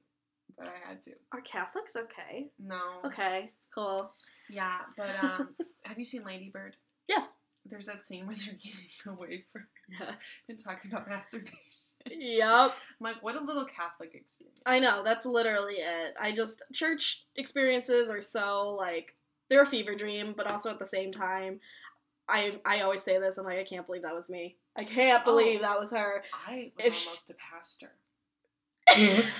[0.58, 1.12] but I had to.
[1.34, 2.50] Are Catholics okay?
[2.60, 2.80] No.
[3.06, 4.14] Okay, cool.
[4.50, 5.50] Yeah, but um,
[5.84, 6.78] have you seen Lady Bird?
[7.10, 7.38] Yes.
[7.70, 10.16] There's that scene where they're getting the wafers
[10.48, 11.58] and talking about masturbation.
[12.10, 12.48] Yep.
[12.50, 14.62] I'm like, what a little Catholic experience.
[14.66, 16.16] I know, that's literally it.
[16.18, 19.16] I just church experiences are so like
[19.50, 21.60] they're a fever dream, but also at the same time,
[22.28, 24.58] I I always say this, I'm like, I can't believe that was me.
[24.76, 25.64] I can't believe Oh.
[25.64, 26.24] that was her.
[26.48, 27.92] I was If almost a pastor.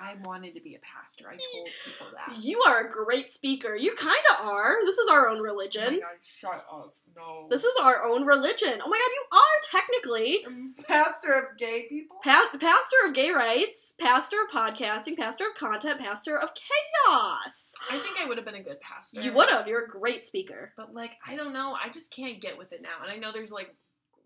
[0.00, 1.28] I wanted to be a pastor.
[1.28, 2.36] I told people that.
[2.42, 3.74] You are a great speaker.
[3.76, 4.76] You kind of are.
[4.84, 6.00] This is our own Oh my religion.
[6.00, 6.94] God, shut up.
[7.16, 7.46] No.
[7.50, 8.80] This is our own religion.
[8.80, 12.18] Oh my god, you are technically I'm pastor of gay people?
[12.22, 17.74] pa- pastor of gay rights, pastor of podcasting, pastor of content, pastor of chaos.
[17.90, 19.20] I think I would have been a good pastor.
[19.20, 19.66] You would have.
[19.66, 20.72] You're a great speaker.
[20.76, 21.74] But like, I don't know.
[21.82, 23.02] I just can't get with it now.
[23.02, 23.74] And I know there's like,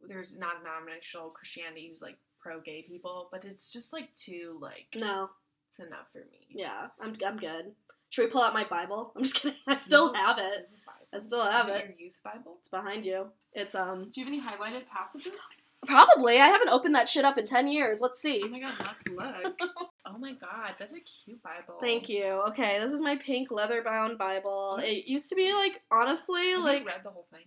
[0.06, 5.30] there's not non-denominational Christianity who's like pro-gay people, but it's just like too like No.
[5.72, 6.38] It's enough for me.
[6.50, 7.72] Yeah, I'm, I'm good.
[8.10, 9.12] Should we pull out my Bible?
[9.16, 9.58] I'm just kidding.
[9.66, 10.68] I still have it.
[11.14, 11.84] I still have Is it.
[11.84, 12.56] Your youth Bible.
[12.58, 13.28] It's behind you.
[13.54, 15.40] It's um Do you have any highlighted passages?
[15.84, 18.00] probably I haven't opened that shit up in ten years.
[18.02, 18.42] Let's see.
[18.44, 19.60] Oh my god, let's look.
[20.06, 21.78] oh my god, that's a cute Bible.
[21.80, 22.42] Thank you.
[22.48, 24.78] Okay, this is my pink leather bound Bible.
[24.82, 27.46] It used to be like honestly Have like you read the whole thing?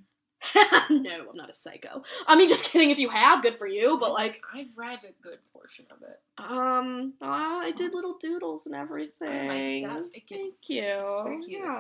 [0.90, 2.04] no, I'm not a psycho.
[2.28, 2.90] I mean, just kidding.
[2.92, 3.98] If you have, good for you.
[4.00, 6.20] But like, I've read a good portion of it.
[6.38, 9.84] um, uh, I did little doodles and everything.
[9.88, 10.06] That.
[10.14, 10.84] It Thank you.
[10.84, 11.62] it's very cute.
[11.64, 11.80] It's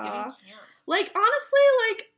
[0.88, 2.12] Like honestly, like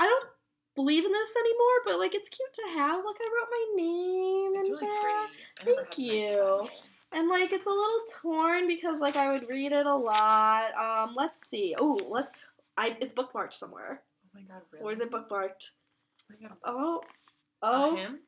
[0.00, 0.26] I don't
[0.74, 3.04] believe in this anymore, but like it's cute to have.
[3.04, 5.00] Like I wrote my name It's in really there.
[5.00, 5.16] pretty.
[5.58, 5.98] Thank had a nice
[6.32, 6.68] you.
[7.10, 10.74] And like it's a little torn because like I would read it a lot.
[10.74, 11.74] Um, let's see.
[11.78, 12.32] Oh, let's.
[12.76, 14.02] I it's bookmarked somewhere.
[14.38, 14.84] Oh my god, really?
[14.84, 15.70] Or is it bookmarked?
[16.30, 16.56] Oh my god.
[16.64, 17.00] Oh,
[17.62, 18.20] oh, hymn?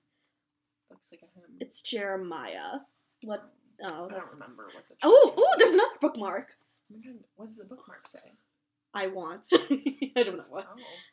[0.90, 1.56] Looks like a hymn.
[1.60, 2.80] it's Jeremiah.
[3.24, 3.52] What?
[3.82, 4.94] Oh, I don't remember what the.
[5.02, 6.56] Oh, oh, there's another bookmark.
[6.92, 8.32] Oh my god, what does the bookmark say?
[8.92, 9.46] I want.
[9.52, 10.66] I don't know what.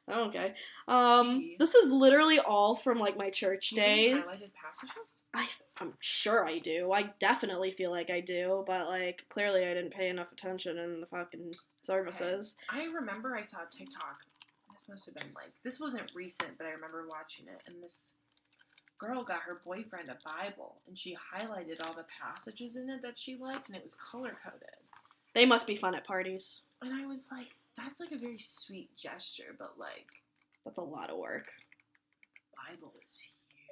[0.07, 0.23] Oh.
[0.29, 0.55] Okay.
[0.87, 1.57] Um, Gee.
[1.59, 4.25] this is literally all from like my church Do you have days.
[4.25, 5.25] highlighted passages?
[5.35, 5.47] I,
[5.79, 6.91] I'm sure I do.
[6.91, 11.01] I definitely feel like I do, but like clearly I didn't pay enough attention in
[11.01, 12.55] the fucking services.
[12.67, 14.21] I remember I saw a TikTok.
[14.87, 18.13] This must have been like this wasn't recent, but I remember watching it, and this
[18.97, 23.17] girl got her boyfriend a Bible, and she highlighted all the passages in it that
[23.17, 24.69] she liked, and it was color coded.
[25.35, 26.61] They must be fun at parties.
[26.81, 30.07] And I was like, that's like a very sweet gesture, but like
[30.63, 31.51] That's a lot of work.
[32.55, 33.19] Bible is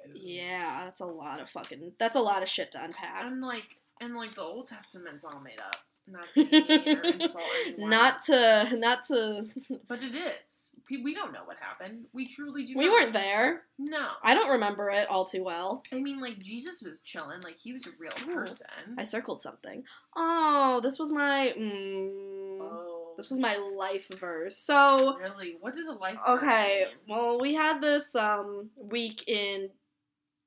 [0.04, 0.22] huge.
[0.22, 1.92] Yeah, that's a lot of fucking.
[1.98, 3.24] That's a lot of shit to unpack.
[3.24, 5.76] And like and like the Old Testament's all made up.
[6.08, 7.90] Not to be mean or insult anyone.
[7.90, 9.44] not to, not to.
[9.88, 10.78] But it is.
[10.90, 12.06] We don't know what happened.
[12.12, 12.74] We truly do.
[12.76, 12.92] We not.
[12.92, 13.62] weren't there.
[13.78, 14.08] No.
[14.22, 15.82] I don't remember it all too well.
[15.92, 17.40] I mean, like Jesus was chilling.
[17.42, 18.34] Like he was a real Ooh.
[18.34, 18.68] person.
[18.98, 19.84] I circled something.
[20.16, 21.52] Oh, this was my.
[21.58, 23.12] Mm, oh.
[23.16, 24.56] This was my life verse.
[24.56, 25.56] So really.
[25.60, 26.18] What does a life?
[26.26, 29.70] verse okay, well we had this um week in.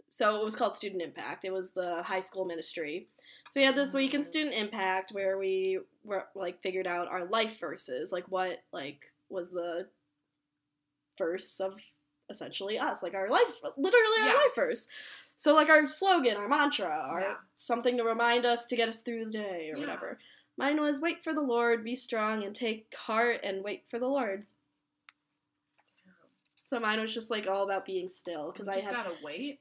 [0.08, 1.46] So it was called Student Impact.
[1.46, 3.08] It was the high school ministry.
[3.50, 4.24] So we had this week in.
[4.24, 9.50] Student Impact where we were like figured out our life verses, like what like was
[9.50, 9.88] the
[11.18, 11.76] verse of
[12.30, 14.34] essentially us, like our life, literally our Yeah.
[14.36, 14.88] life verse.
[15.36, 17.36] So like our slogan, our mantra, our Yeah.
[17.56, 19.80] something to remind us to get us through the day or Yeah.
[19.80, 20.20] whatever.
[20.58, 24.08] Mine was wait for the Lord, be strong, and take heart and wait for the
[24.08, 24.46] Lord.
[26.66, 28.96] So mine was just like all about being still because I just had.
[28.98, 29.60] gotta wait.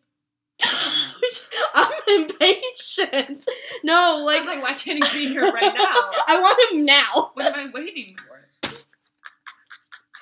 [1.74, 3.46] I'm impatient.
[3.84, 6.10] No, I like, was like, why can't he be here right now?
[6.26, 7.30] I want him now.
[7.34, 8.34] What am I waiting for?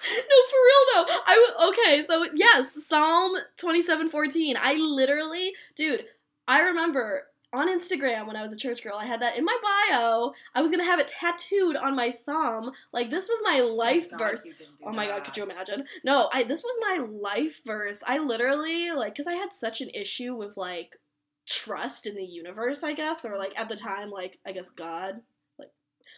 [0.08, 1.14] No, for real though.
[1.26, 2.02] I w- okay.
[2.06, 4.56] So yes, Psalm twenty seven fourteen.
[4.60, 6.04] I literally, dude.
[6.46, 9.56] I remember on Instagram when I was a church girl, I had that in my
[9.62, 10.32] bio.
[10.54, 12.72] I was gonna have it tattooed on my thumb.
[12.92, 14.44] Like this was my life God verse.
[14.44, 15.84] you didn't do Oh my god, could you imagine?
[16.04, 18.02] No, I this was my life verse.
[18.06, 20.96] I literally like cuz I had such an issue with like
[21.46, 25.22] trust in the universe, I guess, or like at the time like I guess God,
[25.58, 25.70] like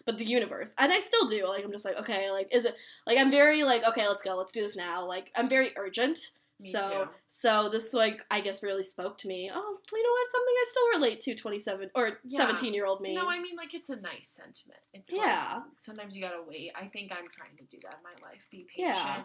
[0.07, 0.75] but the universe.
[0.79, 1.47] And I still do.
[1.47, 2.75] Like I'm just like, okay, like is it
[3.07, 4.37] like I'm very like okay, let's go.
[4.37, 5.07] Let's do this now.
[5.07, 6.19] Like I'm very urgent.
[6.61, 7.11] Me so too.
[7.27, 9.51] so this like I guess really spoke to me.
[9.53, 10.31] Oh, you know what?
[10.33, 12.39] Something I still relate to 27 or Yeah.
[12.39, 13.15] 17 year old me.
[13.15, 14.81] No, I mean like it's a nice sentiment.
[14.93, 15.55] It's Yeah.
[15.57, 16.73] Like, sometimes you gotta wait.
[16.75, 18.47] I think I'm trying to do that in my life.
[18.51, 18.97] Be patient.
[18.97, 19.25] Yeah.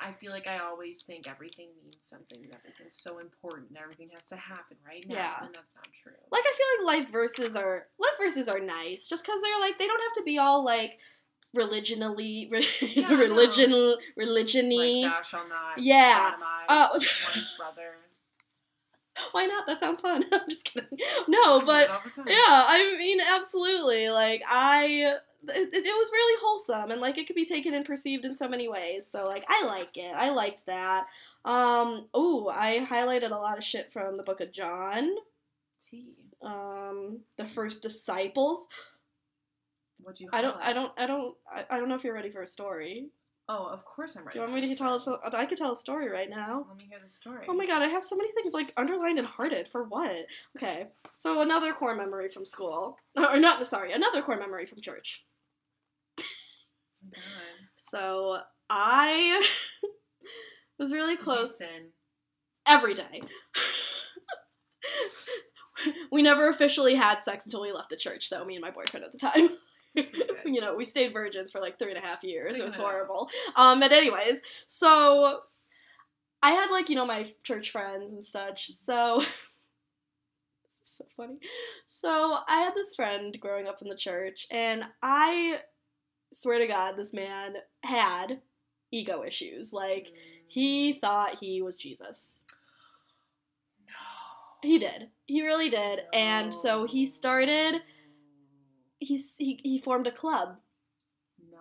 [0.00, 2.38] I feel like I always think everything means something.
[2.44, 3.68] and Everything's so important.
[3.70, 5.44] and Everything has to happen right now, Yeah.
[5.46, 6.12] and that's not true.
[6.32, 9.78] like I feel like life verses are life verses are nice just because they're like
[9.78, 10.98] they don't have to be all like
[11.54, 12.48] religionally
[12.96, 13.18] Yeah, I know.
[13.18, 15.02] religion like religiony.
[15.04, 16.32] thou shalt not Yeah.
[16.68, 17.92] one's brother.
[19.32, 19.66] Why not?
[19.66, 20.24] That sounds fun.
[20.32, 20.98] I'm just kidding.
[21.28, 22.24] No, do but it all the time.
[22.28, 24.10] yeah, I mean absolutely.
[24.10, 25.16] Like I.
[25.46, 28.48] It, it was really wholesome and like it could be taken and perceived in so
[28.48, 31.04] many ways so like i like it i liked that
[31.44, 35.10] um oh i highlighted a lot of shit from the book of john
[35.90, 36.14] Tea.
[36.40, 38.68] um the first disciples
[40.18, 40.28] You?
[40.32, 42.46] I don't, I don't, I don't, I, I don't know if you're ready for a
[42.46, 43.08] story.
[43.48, 44.34] Oh, of course I'm ready.
[44.34, 44.94] Do you want me to tell?
[44.94, 46.64] A, I could tell a story right now.
[46.66, 47.44] Let me hear the story.
[47.48, 50.26] Oh my god, I have so many things like underlined and hearted for what?
[50.56, 53.66] Okay, so another core memory from school, or not?
[53.66, 55.24] Sorry, another core memory from church.
[57.10, 57.22] God.
[57.74, 58.38] So
[58.70, 59.46] I
[60.78, 61.62] was really close
[62.66, 63.20] every day.
[66.10, 68.44] we never officially had sex until we left the church, though.
[68.44, 69.50] Me and my boyfriend at the time.
[70.44, 72.58] you know, we stayed virgins for like three and a half years.
[72.58, 73.30] it was horrible.
[73.56, 75.40] Um, but anyways, so
[76.42, 78.70] I had like you know my church friends and such.
[78.70, 79.18] So
[80.64, 81.38] this is so funny.
[81.86, 85.60] So I had this friend growing up in the church, and I
[86.32, 88.40] swear to God, this man had
[88.90, 89.72] ego issues.
[89.72, 90.12] Like
[90.48, 92.42] he thought he was Jesus.
[93.86, 94.68] No.
[94.68, 95.08] He did.
[95.26, 96.02] He really did.
[96.12, 97.82] And so he started.
[99.04, 100.56] He's he, he formed a club.
[101.52, 101.58] No.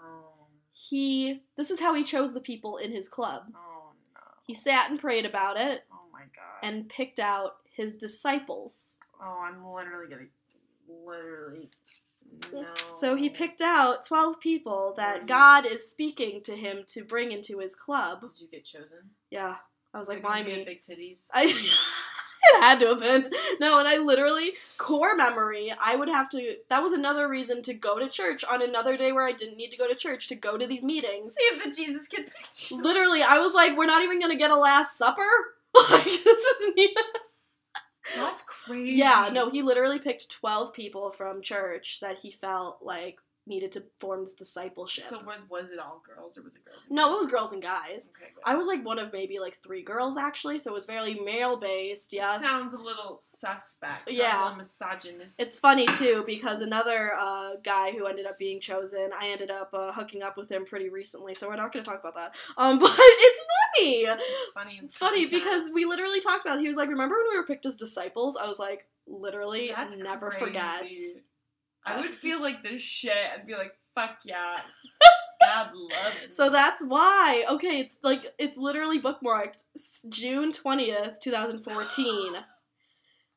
[0.72, 3.44] He this is how he chose the people in his club.
[3.56, 4.22] Oh no.
[4.46, 6.68] He sat and prayed about it Oh my god.
[6.68, 8.96] and picked out his disciples.
[9.22, 10.28] oh, I'm literally gonna,
[11.06, 11.70] literally.
[12.52, 12.66] No.
[13.00, 15.28] So he picked out 12 people that Right.
[15.28, 18.22] God is speaking to him to bring into his club.
[18.22, 19.12] Did you get chosen?
[19.30, 19.58] Yeah.
[19.94, 20.66] I was like, oh, why you had me?
[20.66, 21.30] Big titties.
[21.34, 21.46] I
[22.44, 23.32] it had to have been.
[23.60, 27.74] No, and I literally core memory, I would have to that was another reason to
[27.74, 30.36] go to church on another day where I didn't need to go to church to
[30.36, 31.36] go to these meetings.
[31.36, 32.82] See if the Jesus kid picked you.
[32.82, 35.22] Literally, I was like, we're not even gonna get a last supper?
[35.92, 37.04] Like this isn't even
[38.16, 38.98] That's crazy.
[38.98, 43.84] Yeah, no, he literally picked 12 people from church that he felt like needed to
[44.00, 45.04] form this discipleship.
[45.04, 46.88] So was was it all girls or was it girls?
[46.88, 48.12] and no, it was girls and guys.
[48.16, 48.42] Okay, good.
[48.46, 51.58] I was like one of maybe like three girls actually, so it was very male
[51.60, 52.14] based.
[52.14, 52.44] Yes.
[52.44, 54.10] Sounds a little suspect.
[54.10, 54.38] Sounds Yeah.
[54.38, 55.42] A little misogynist.
[55.42, 59.72] It's funny too because another uh, guy who ended up being chosen, I ended up
[59.74, 62.36] uh, hooking up with him pretty recently, so we're not going to talk about that.
[62.58, 63.40] Um, but it's
[63.76, 64.04] funny.
[64.06, 64.80] It's funny.
[64.82, 65.44] It's funny content.
[65.44, 66.58] because we literally talked about.
[66.60, 66.62] It.
[66.62, 69.98] He was like, "Remember when we were picked as disciples?" I was like, "Literally, That's
[69.98, 70.46] never crazy.
[70.46, 70.84] forget."
[71.86, 73.14] I would feel like this shit.
[73.14, 74.56] I'd be like, fuck yeah.
[75.42, 76.32] God loves me.
[76.32, 77.46] So that's why.
[77.50, 79.64] Okay, it's like it's literally bookmarked
[80.10, 82.34] June twentieth, two thousand fourteen.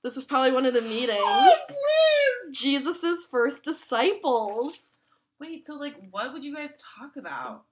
[0.04, 1.18] This was probably one of the meetings.
[1.18, 2.58] Oh, Liz!
[2.58, 4.94] Jesus' first disciples.
[5.40, 7.64] Wait, so like, what would you guys talk about?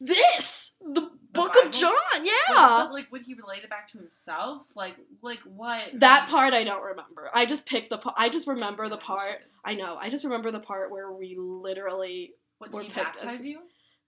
[0.00, 0.76] This!
[0.80, 1.66] The, book Bible?
[1.66, 2.84] of John, yeah!
[2.84, 4.64] but, like, would he relate it back to himself?
[4.74, 6.00] Like, like what?
[6.00, 7.28] That part I don't remember.
[7.34, 8.14] I just picked the part.
[8.18, 9.42] I just remember the part.
[9.64, 9.96] I know.
[10.00, 12.34] I just remember the part where we literally.
[12.58, 13.60] What were did he picked as baptize dis- you?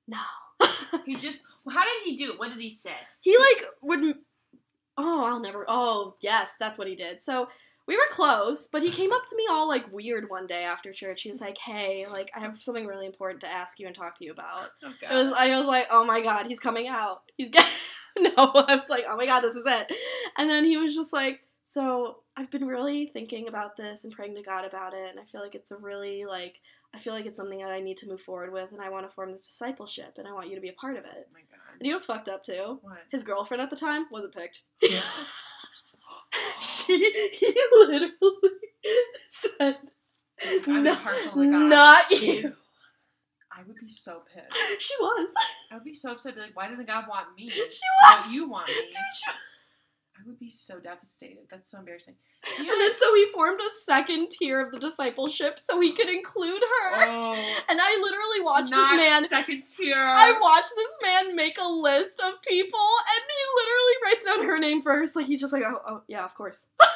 [0.09, 0.19] No.
[1.05, 1.47] He just.
[1.65, 2.39] Well, how did he do it?
[2.39, 2.95] What did he say?
[3.21, 4.17] he like would.
[4.97, 5.65] Oh, I'll never.
[5.69, 7.21] Oh, yes, that's what he did.
[7.21, 7.49] So
[7.87, 10.93] we were close, but he came up to me all like weird one day after
[10.93, 11.23] church.
[11.23, 14.17] He was like, "Hey, like I have something really important to ask you and talk
[14.17, 15.33] to you about." Oh, It was.
[15.33, 17.23] I was like, "Oh my god, he's coming out.
[17.37, 17.71] He's getting."
[18.19, 19.93] no, I was like, "Oh my god, this is it."
[20.37, 24.35] And then he was just like, "So I've been really thinking about this and praying
[24.35, 26.61] to God about it, and I feel like it's a really like."
[26.95, 29.07] I feel like it's something that I need to move forward with, and I want
[29.07, 31.29] to form this discipleship, and I want you to be a part of it.
[31.29, 31.77] Oh my god.
[31.79, 32.79] And you know what's fucked up too?
[32.81, 32.99] What?
[33.11, 34.63] His girlfriend at the time wasn't picked.
[34.81, 35.01] Yeah.
[36.61, 36.99] she,
[37.39, 38.11] he literally
[39.31, 39.77] said,
[40.67, 42.55] "No- impartial to God." not you.
[43.57, 44.83] I would be so pissed.
[44.83, 45.33] She was.
[45.73, 46.35] I would be so upset.
[46.35, 47.49] Be like, why doesn't God want me?
[47.51, 47.61] She
[48.03, 48.33] But was.
[48.33, 48.75] you want me.
[48.75, 49.31] Dude, she-
[50.19, 51.45] I would be so devastated.
[51.51, 52.17] That's so embarrassing.
[52.59, 56.63] And then so he formed a second tier of the discipleship so he could include
[56.63, 56.95] her.
[57.09, 57.33] oh,
[57.69, 59.27] And I literally watched this man.
[59.27, 59.99] second tier.
[59.99, 64.59] I watched this man make a list of people, and he literally writes down her
[64.59, 65.17] name first.
[65.17, 66.69] Like he's just like, oh, oh yeah, of course.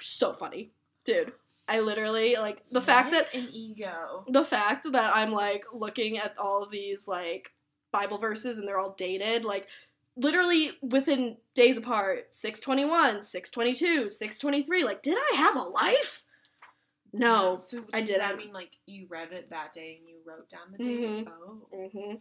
[0.00, 0.72] so funny,
[1.04, 1.32] dude.
[1.68, 4.24] I literally like the fact that an ego.
[4.28, 7.52] the fact that I'm like looking at all of these like
[7.92, 9.68] Bible verses and they're all dated, like
[10.16, 14.84] literally within days apart 621, 622, 623.
[14.84, 16.24] Like, did I have a life?
[17.12, 17.58] No.
[17.60, 18.20] So I didn't.
[18.20, 21.26] that mean like you read it that day and you wrote down the date?
[21.26, 21.28] Mhm.
[21.28, 22.14] Oh, Mm-hmm.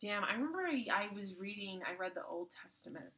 [0.00, 0.24] damn!
[0.24, 1.80] I remember I, I was reading.
[1.86, 3.10] I read the Old Testament,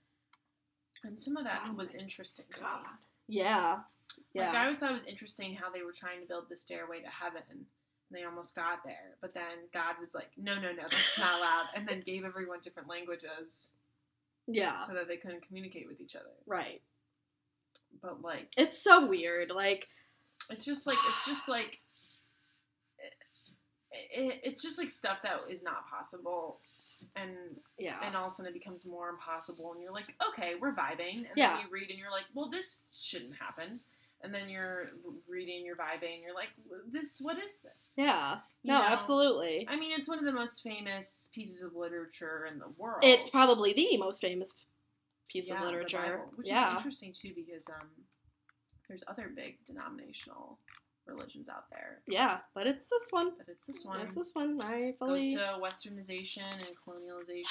[1.05, 2.47] and some of that Oh was interesting.
[2.55, 2.69] to me.
[2.69, 2.87] God.
[3.29, 3.81] Yeah.
[4.35, 4.47] Yeah.
[4.49, 7.01] Like I always thought it was interesting how they were trying to build the stairway
[7.01, 7.43] to heaven.
[7.51, 7.67] And
[8.21, 11.69] they almost got there, but then God was like, "No, no, no, that's not allowed,"
[11.77, 13.75] and then gave everyone different languages
[14.47, 14.79] yeah.
[14.79, 16.31] so that they couldn't communicate with each other.
[16.47, 16.81] Right.
[18.03, 19.51] But like, It's so weird.
[19.51, 19.89] Like,
[20.51, 21.81] it's just like it's just like
[22.99, 23.13] it,
[24.11, 26.59] it, it's just like stuff that is not possible,
[27.17, 27.31] and
[27.79, 27.97] yeah.
[28.05, 31.19] and all of a sudden it becomes more impossible, and you're like, okay, we're vibing,
[31.19, 31.55] and Yeah.
[31.57, 33.81] then you read and you're like, well, this shouldn't happen.
[34.25, 34.91] And then you're
[35.29, 36.51] reading, you're vibing, you're like,
[36.91, 38.39] "This, what is this?" Yeah.
[38.63, 38.85] You No, know?
[38.85, 39.67] absolutely.
[39.69, 43.03] I mean, it's one of the most famous pieces of literature in the world.
[43.03, 44.67] It's probably the most famous
[45.29, 45.99] piece Yeah, of literature.
[45.99, 47.89] Bible, which is interesting too because um,
[48.89, 50.59] there's other big denominational
[51.07, 53.33] religions out there, Yeah, but it's this one.
[53.37, 54.01] but it's this one.
[54.01, 54.61] It's this one.
[54.63, 57.45] I goes to westernization and colonialization.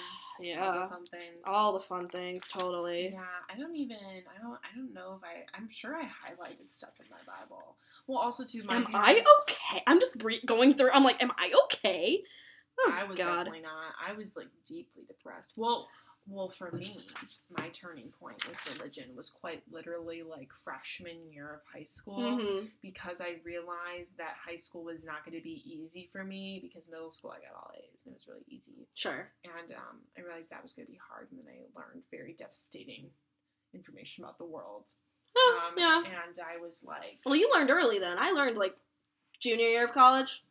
[0.40, 1.38] yeah, all the fun things.
[1.44, 3.10] All the fun things, totally.
[3.12, 3.20] Yeah,
[3.52, 3.96] I don't even.
[3.96, 4.54] I don't.
[4.54, 5.44] I don't know if I.
[5.56, 7.76] I'm sure I highlighted stuff in my Bible.
[8.06, 8.60] Well, also too.
[8.66, 9.82] My Am I okay?
[9.86, 10.90] I'm just going through.
[10.92, 12.22] I'm like, am I okay?
[12.80, 13.26] Oh I was God.
[13.44, 13.92] definitely not.
[14.06, 15.54] I was like deeply depressed.
[15.56, 15.88] Well,
[16.28, 17.00] well, for me,
[17.50, 22.66] my turning point with religion was quite literally like freshman year of high school hmm
[22.82, 26.90] because I realized that high school was not going to be easy for me because
[26.90, 28.86] middle school I got all A's and it was really easy.
[28.94, 29.28] Sure.
[29.44, 32.34] And um, I realized that was going to be hard, and then I learned very
[32.34, 33.06] devastating
[33.74, 34.84] information about the world.
[35.36, 36.02] Oh, Um, yeah.
[36.04, 38.16] And I was like, Well, you learned early then.
[38.18, 38.76] I learned like
[39.40, 40.44] junior year of college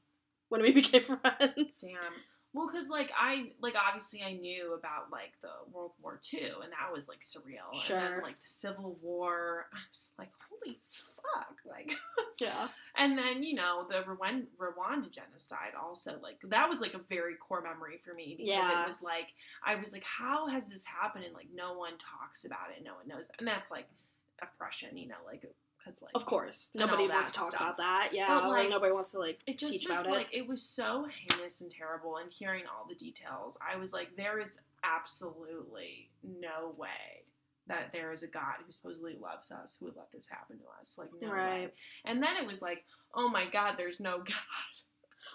[0.49, 1.81] when we became friends.
[1.81, 2.13] damn.
[2.53, 6.71] Well, because like I like obviously I knew about like the World War II, and
[6.71, 7.69] that was like surreal.
[7.71, 7.99] And Sure.
[7.99, 11.95] then like the Civil War, I was like, holy fuck, like.
[12.39, 12.67] Yeah.
[12.95, 17.33] And then you know the Rwanda, Rwanda genocide also like that was like a very
[17.33, 18.83] core memory for me because Yeah.
[18.83, 19.29] it was like
[19.65, 22.93] I was like how has this happened and like no one talks about it no
[22.93, 23.87] one knows and that's like
[24.43, 25.45] oppression you know like
[25.87, 26.71] because like Of course.
[26.75, 27.61] Nobody wants to talk stuff.
[27.61, 28.09] about that.
[28.11, 28.27] Yeah.
[28.27, 30.39] But, like, nobody wants to like it just teach was about like it.
[30.39, 34.39] it was so heinous and terrible and hearing all the details i was like there
[34.39, 37.23] is absolutely no way
[37.67, 40.63] that there is a god who supposedly loves us who would let this happen to
[40.79, 41.69] us like no way
[42.05, 42.83] and then it was like
[43.15, 44.73] oh my god there's no god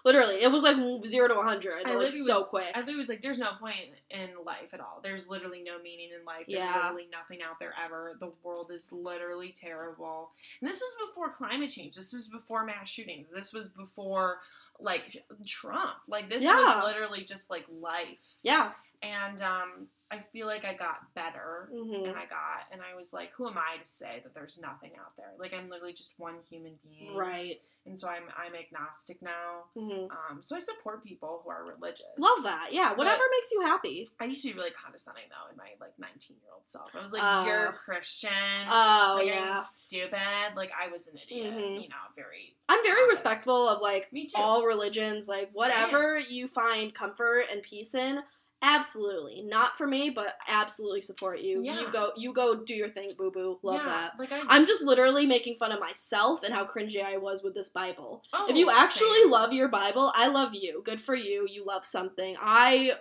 [0.04, 0.76] Literally, it was like
[1.06, 1.74] zero to 100.
[1.86, 2.66] I like so was- quick.
[2.74, 3.76] I literally was like, there's no point
[4.10, 5.00] in life at all.
[5.02, 6.44] There's literally no meaning in life.
[6.48, 6.82] There's Yeah.
[6.82, 8.16] literally nothing out there ever.
[8.18, 10.32] The world is literally terrible.
[10.60, 11.94] And this was before climate change.
[11.94, 13.30] This was before mass shootings.
[13.30, 14.38] This was before
[14.80, 15.94] like Trump.
[16.08, 16.56] Like this Yeah.
[16.56, 18.38] was literally just like life.
[18.42, 18.72] yeah.
[19.04, 21.68] And um, I feel like I got better.
[21.72, 24.60] hmm And I got, and I was like, who am I to say that there's
[24.62, 25.32] nothing out there?
[25.40, 27.60] Like, I'm literally just one human being Right.
[27.86, 29.64] And so I'm I'm agnostic now.
[29.74, 32.06] hmm Um, so I support people who are religious.
[32.18, 32.68] Love that.
[32.72, 34.06] Yeah, whatever But- makes you happy.
[34.20, 36.94] I used to be really condescending though in my like 19 year old self.
[36.94, 37.46] I was like, Oh.
[37.46, 38.30] "You're a Christian.
[38.68, 39.54] Oh like, yeah.
[39.62, 41.54] stupid?" Like I was an idiot.
[41.54, 41.82] Mhm.
[41.82, 42.56] You know, very.
[42.68, 43.18] I'm very Compass.
[43.18, 44.40] respectful of like Me too.
[44.40, 45.58] all religions, like Same.
[45.58, 48.22] whatever you find comfort and peace in.
[48.62, 51.62] Absolutely, not for me, but absolutely support you.
[51.62, 51.80] Yeah.
[51.80, 53.58] You go, you go, do your thing, boo boo.
[53.62, 54.12] Love yeah, that.
[54.18, 54.42] Like I.
[54.48, 58.22] I'm just literally making fun of myself and how cringy I was with this Bible.
[58.32, 59.30] oh, if you actually same.
[59.30, 60.82] love your Bible, I love you.
[60.84, 61.46] Good for you.
[61.50, 62.36] You love something.
[62.40, 62.92] I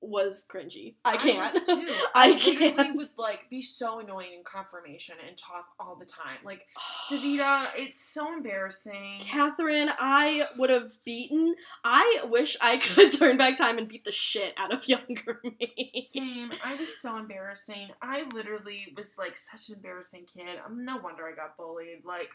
[0.00, 0.94] was cringy.
[1.04, 1.38] I can't.
[1.54, 1.86] was too.
[2.14, 2.96] I literally can't.
[2.96, 6.38] would like be so annoying in confirmation and talk all the time.
[6.44, 6.66] Like
[7.10, 9.18] Davita, it's so embarrassing.
[9.20, 11.54] Catherine, I would have beaten.
[11.84, 15.92] I wish I could turn back time and beat the shit out of younger me.
[16.06, 16.50] Same.
[16.64, 17.88] I was so embarrassing.
[18.02, 20.58] I literally was like such an embarrassing kid.
[20.64, 22.04] Um, no wonder I got bullied.
[22.04, 22.30] Like,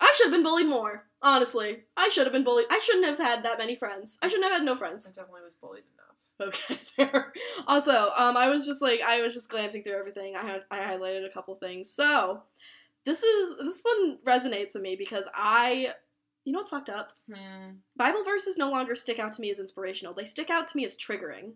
[0.00, 1.06] I should have been bullied more.
[1.22, 2.66] Honestly, I should have been bullied.
[2.70, 4.18] I shouldn't have had that many friends.
[4.22, 5.06] I shouldn't have had no friends.
[5.08, 5.84] I definitely was bullied.
[6.40, 6.78] Okay.
[7.66, 10.36] Also, um, I was just like, I was just glancing through everything.
[10.36, 11.90] I had, I highlighted a couple things.
[11.90, 12.42] So,
[13.04, 15.88] this is this one resonates with me because I,
[16.44, 17.12] you know what's fucked up?
[17.32, 17.76] Hmm.
[17.96, 20.12] Bible verses no longer stick out to me as inspirational.
[20.14, 21.52] They stick out to me as triggering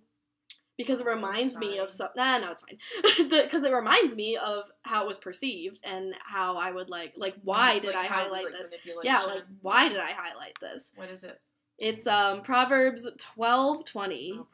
[0.79, 2.11] because it Oh, reminds me of sorry.
[2.15, 2.25] some.
[2.25, 3.29] Nah, no, it's fine.
[3.43, 7.35] Because it reminds me of how it was perceived and how I would like like
[7.45, 8.73] why did Like, I how it was, highlight like, this?
[9.05, 10.93] Yeah, like why did I highlight this?
[10.97, 11.39] What is it?
[11.79, 14.35] It's um Proverbs twelve twenty.
[14.39, 14.47] Oh.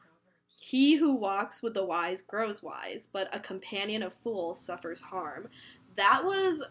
[0.59, 5.49] He who walks with the wise grows wise, but a companion of fools suffers harm.
[5.95, 6.63] That was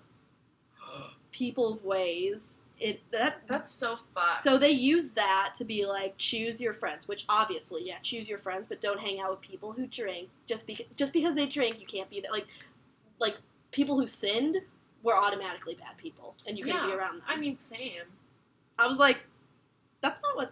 [1.32, 2.62] people's ways.
[2.78, 4.38] It that That's so fucked.
[4.38, 8.38] so they use that to be like choose your friends, which obviously, yeah, choose your
[8.38, 10.28] friends, but don't hang out with people who drink.
[10.46, 12.48] Just because just because they drink, you can't be that like
[13.20, 13.38] like
[13.72, 14.58] people who sinned
[15.04, 17.24] were automatically bad people, and you can't be around them.
[17.28, 18.02] I mean, same.
[18.78, 19.26] I was like,
[20.02, 20.52] that's not what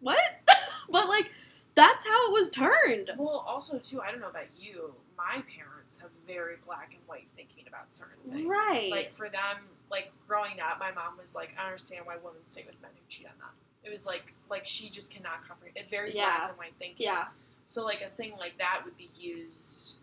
[0.00, 0.18] what,
[0.90, 1.32] but like
[1.74, 3.10] that's how it was turned.
[3.16, 4.94] Well, also too, I don't know about you.
[5.16, 8.46] My parents have very black and white thinking about certain things.
[8.46, 8.88] Right.
[8.90, 12.64] Like for them, like growing up, my mom was like, I understand why women stay
[12.66, 13.50] with men who cheat on them.
[13.82, 15.76] It was like, like she just cannot comprehend.
[15.76, 16.24] It very Yeah.
[16.36, 17.06] black and white thinking.
[17.06, 17.26] Yeah,
[17.66, 19.96] So like a thing like that would be used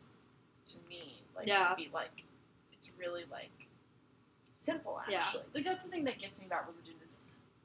[0.66, 1.70] to me, like Yeah.
[1.70, 2.24] to be like,
[2.74, 3.50] it's really like
[4.54, 5.18] simple Yeah.
[5.20, 5.44] actually.
[5.54, 7.20] Like that's the thing that gets me about religion is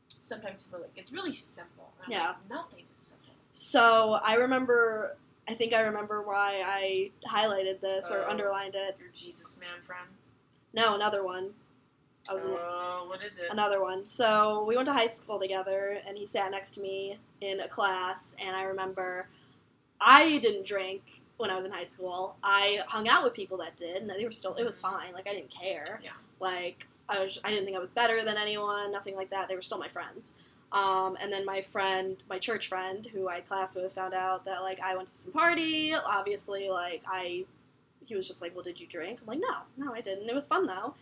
[0.09, 1.93] sometimes people are like it's really simple.
[2.09, 2.29] Yeah.
[2.29, 3.26] like, nothing is simple.
[3.59, 5.17] So I remember,
[5.49, 8.29] I think I remember why I highlighted this or Oh.
[8.29, 8.99] underlined it.
[9.01, 10.11] Your Jesus man friend.
[10.75, 11.55] No, another one.
[12.29, 13.47] I was in Oh, what is it?
[13.51, 14.05] another one.
[14.05, 17.69] So we went to high school together, and he sat next to me in a
[17.69, 19.27] class, and I remember
[20.03, 22.37] I didn't drink when I was in high school.
[22.43, 24.55] I hung out with people that did, and they were still.
[24.57, 25.15] It was fine.
[25.15, 25.99] Like I didn't care.
[26.05, 26.11] Yeah.
[26.41, 27.39] Like I was.
[27.43, 28.93] I didn't think I was better than anyone.
[28.93, 29.49] Nothing like that.
[29.49, 30.35] They were still my friends.
[30.73, 34.45] Um, and then my friend, my church friend, who I had class with, found out
[34.45, 35.95] that like I went to some party.
[35.95, 37.45] Obviously, like I,
[38.05, 40.29] he was just like, "Well, did you drink?" I'm like, "No, no, I didn't.
[40.29, 40.95] It was fun though."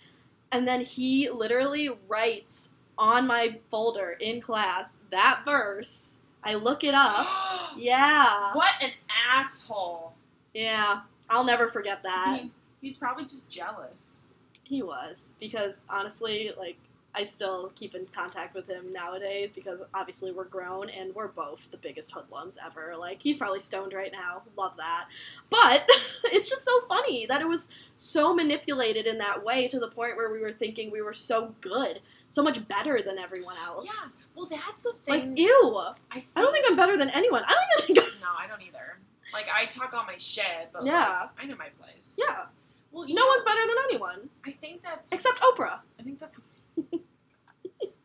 [0.52, 6.20] And then he literally writes on my folder in class that verse.
[6.44, 7.26] I look it up.
[7.76, 8.90] Yeah, what an
[9.32, 10.12] asshole.
[10.52, 11.00] yeah.
[11.28, 12.38] I'll never forget that.
[12.40, 12.50] He,
[12.82, 14.26] he's probably just jealous.
[14.62, 16.76] He was because honestly, like
[17.16, 21.70] I still keep in contact with him nowadays because obviously we're grown and we're both
[21.70, 22.94] the biggest hoodlums ever.
[22.98, 24.42] Like he's probably stoned right now.
[24.56, 25.06] Love that.
[25.48, 25.86] But
[26.24, 30.16] it's just so funny that it was so manipulated in that way to the point
[30.16, 33.86] where we were thinking we were so good, so much better than everyone else.
[33.86, 34.10] Yeah.
[34.34, 35.30] Well, that's the thing.
[35.30, 35.76] Like ew.
[36.10, 37.42] I, I don't think I'm better than anyone.
[37.46, 38.14] I don't even think.
[38.16, 38.98] I'm, No, I don't either.
[39.32, 41.20] Like I talk all my shit, but Yeah.
[41.20, 42.18] like, I know my place.
[42.20, 42.46] yeah.
[42.90, 45.12] Well, you No know, one's better than anyone I think that's.
[45.12, 45.78] except Oprah.
[45.98, 46.32] I think that.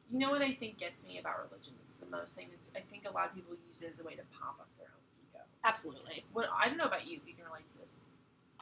[0.10, 2.47] you know what I think gets me about religion is the most thing.
[2.53, 4.68] It's I think a lot of people use it as a way to pop up
[4.78, 5.43] their own ego.
[5.64, 6.26] Absolutely.
[6.34, 7.95] What I don't know about you, if you can relate to this.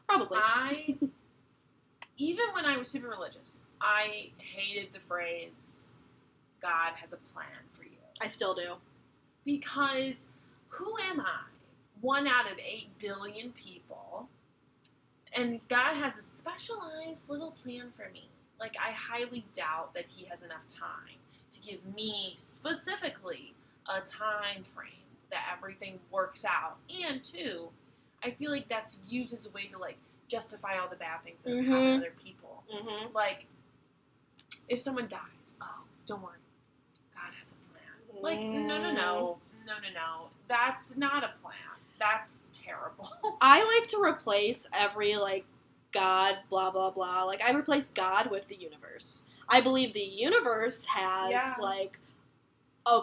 [0.08, 0.38] Probably.
[0.42, 0.98] I
[2.18, 5.94] even when I was super religious, I hated the phrase
[6.62, 7.92] "God has a plan for you"
[8.22, 8.76] I still do.
[9.46, 10.32] because
[10.70, 11.42] who am I?
[12.02, 14.30] One out of eight billion people,
[15.36, 18.30] and God has a specialized little plan for me.
[18.60, 21.17] Like I highly doubt that He has enough time
[21.52, 23.54] to give me specifically
[23.88, 24.92] a time frame
[25.32, 26.78] that everything works out.
[27.06, 27.70] And two,
[28.24, 31.44] I feel like that's used as a way to like justify all the bad things
[31.44, 31.92] that happen Mhm.
[31.94, 32.64] to other people.
[32.74, 33.14] Mm-hmm.
[33.14, 33.46] Like,
[34.68, 36.40] if someone dies, oh, don't worry,
[37.16, 38.22] God has a plan.
[38.24, 40.30] Like, no, no, no, no, no, no.
[40.48, 41.56] That's not a plan.
[42.00, 43.10] That's terrible.
[43.42, 45.46] I like to replace every like
[45.92, 47.24] God blah blah blah.
[47.24, 49.30] Like I replace God with the universe.
[49.50, 51.54] I believe the universe has Yeah.
[51.62, 52.00] like
[52.86, 53.02] a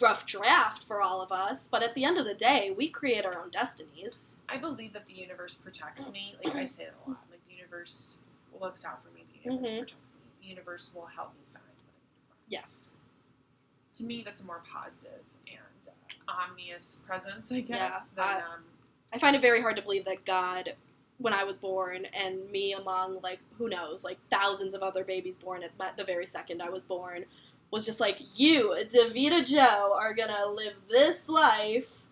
[0.00, 3.24] rough draft for all of us, but at the end of the day, we create
[3.24, 4.34] our own destinies.
[4.48, 6.36] I believe that the universe protects me.
[6.44, 7.20] Like I say it a lot.
[7.30, 8.22] Like the universe
[8.60, 9.24] looks out for me.
[9.32, 9.78] The universe Mhm.
[9.80, 10.20] protects me.
[10.40, 12.40] The universe will help me find what I need to find.
[12.48, 12.90] Yes.
[13.94, 18.10] To me, that's a more positive and uh, omnious presence, I Yeah, guess.
[18.10, 18.64] than, I- um,
[19.12, 20.76] I find it very hard to believe that God,
[21.18, 25.36] when I was born, and me among like who knows, like thousands of other babies
[25.36, 27.24] born at the very second I was born,
[27.70, 32.02] was just like you, Davita Joe, are gonna live this life.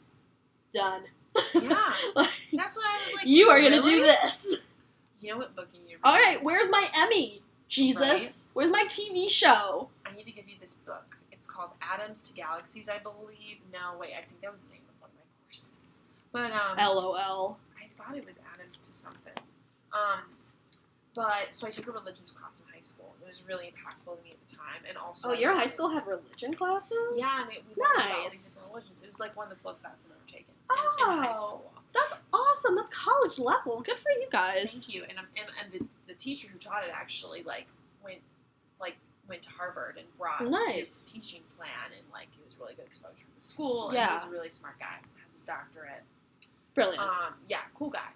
[0.72, 1.02] Done.
[1.54, 3.26] yeah, Like, that's what I was like.
[3.26, 4.66] you are gonna do this.
[5.20, 6.00] You know what booking universe?
[6.04, 7.42] All right, where's my Emmy?
[7.68, 8.50] Jesus, Right.
[8.54, 9.88] where's my TV show?
[10.04, 11.16] I need to give you this book.
[11.32, 13.59] It's called Atoms to Galaxies, I believe.
[13.72, 15.98] No, wait, I think that was the name of one of my courses.
[16.32, 17.59] But um, LOL.
[17.99, 19.32] I thought it was Adams to something.
[19.92, 20.20] Um,
[21.14, 23.14] but so I took a religions class in high school.
[23.22, 25.88] It was really impactful to me at the time, and also Oh, your high school
[25.88, 26.99] had religion classes?
[27.14, 28.68] Yeah, and it, we Nice.
[28.70, 29.03] religions.
[29.03, 30.76] It was like one of the coolest classes I've ever taken in,
[31.16, 31.34] in high Oh.
[31.34, 31.72] school.
[31.94, 32.74] That's awesome.
[32.76, 33.80] That's college level.
[33.80, 34.84] Good for you guys.
[34.86, 35.05] Thank you.
[35.09, 37.66] And um, and, and the, the teacher who taught it actually like
[38.05, 38.18] went
[38.78, 40.76] like went to Harvard and brought Nice.
[40.76, 43.86] his teaching plan and like it was really good exposure to the school.
[43.88, 44.12] And Yeah.
[44.12, 44.99] he's a really smart guy.
[45.22, 46.03] Has his doctorate.
[46.77, 47.01] Brilliant.
[47.01, 48.11] Um, yeah, cool guy.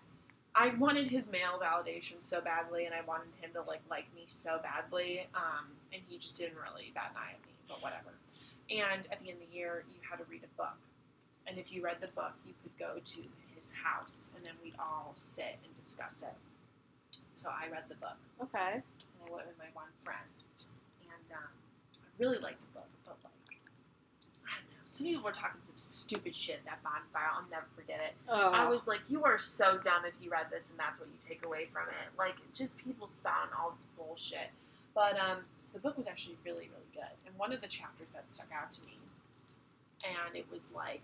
[0.55, 4.23] I wanted his male validation so badly, and I wanted him to like like me
[4.27, 5.27] so badly.
[5.35, 8.13] Um, and he just didn't really bat an eye at me, but whatever.
[8.71, 10.77] And at the end of the year, you had to read a book,
[11.47, 13.21] and if you read the book, you could go to
[13.55, 16.37] his house, and then we'd all sit and discuss it.
[17.33, 18.75] So I read the book, okay.
[18.75, 20.19] and I went with my one friend,
[21.07, 21.51] and um,
[21.97, 23.33] I really liked the book, but like.
[24.45, 24.80] I don't know.
[24.91, 27.31] Some people were talking some stupid shit at that bonfire.
[27.33, 28.15] I'll never forget it.
[28.29, 28.51] Oh.
[28.51, 31.15] I was like, you are so dumb if you read this and that's what you
[31.21, 32.19] take away from it.
[32.19, 34.51] Like, just people spouting all this bullshit.
[34.93, 35.39] But um,
[35.73, 37.15] the book was actually really, really good.
[37.25, 38.97] And one of the chapters that stuck out to me,
[40.05, 41.03] and it was like,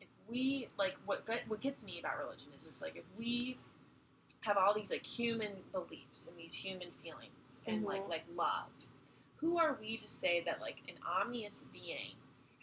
[0.00, 3.58] if we like what what gets me about religion is it's like if we
[4.40, 8.08] have all these like human beliefs and these human feelings and like Mhm.
[8.08, 8.70] like love,
[9.36, 12.14] who are we to say that like an omnious being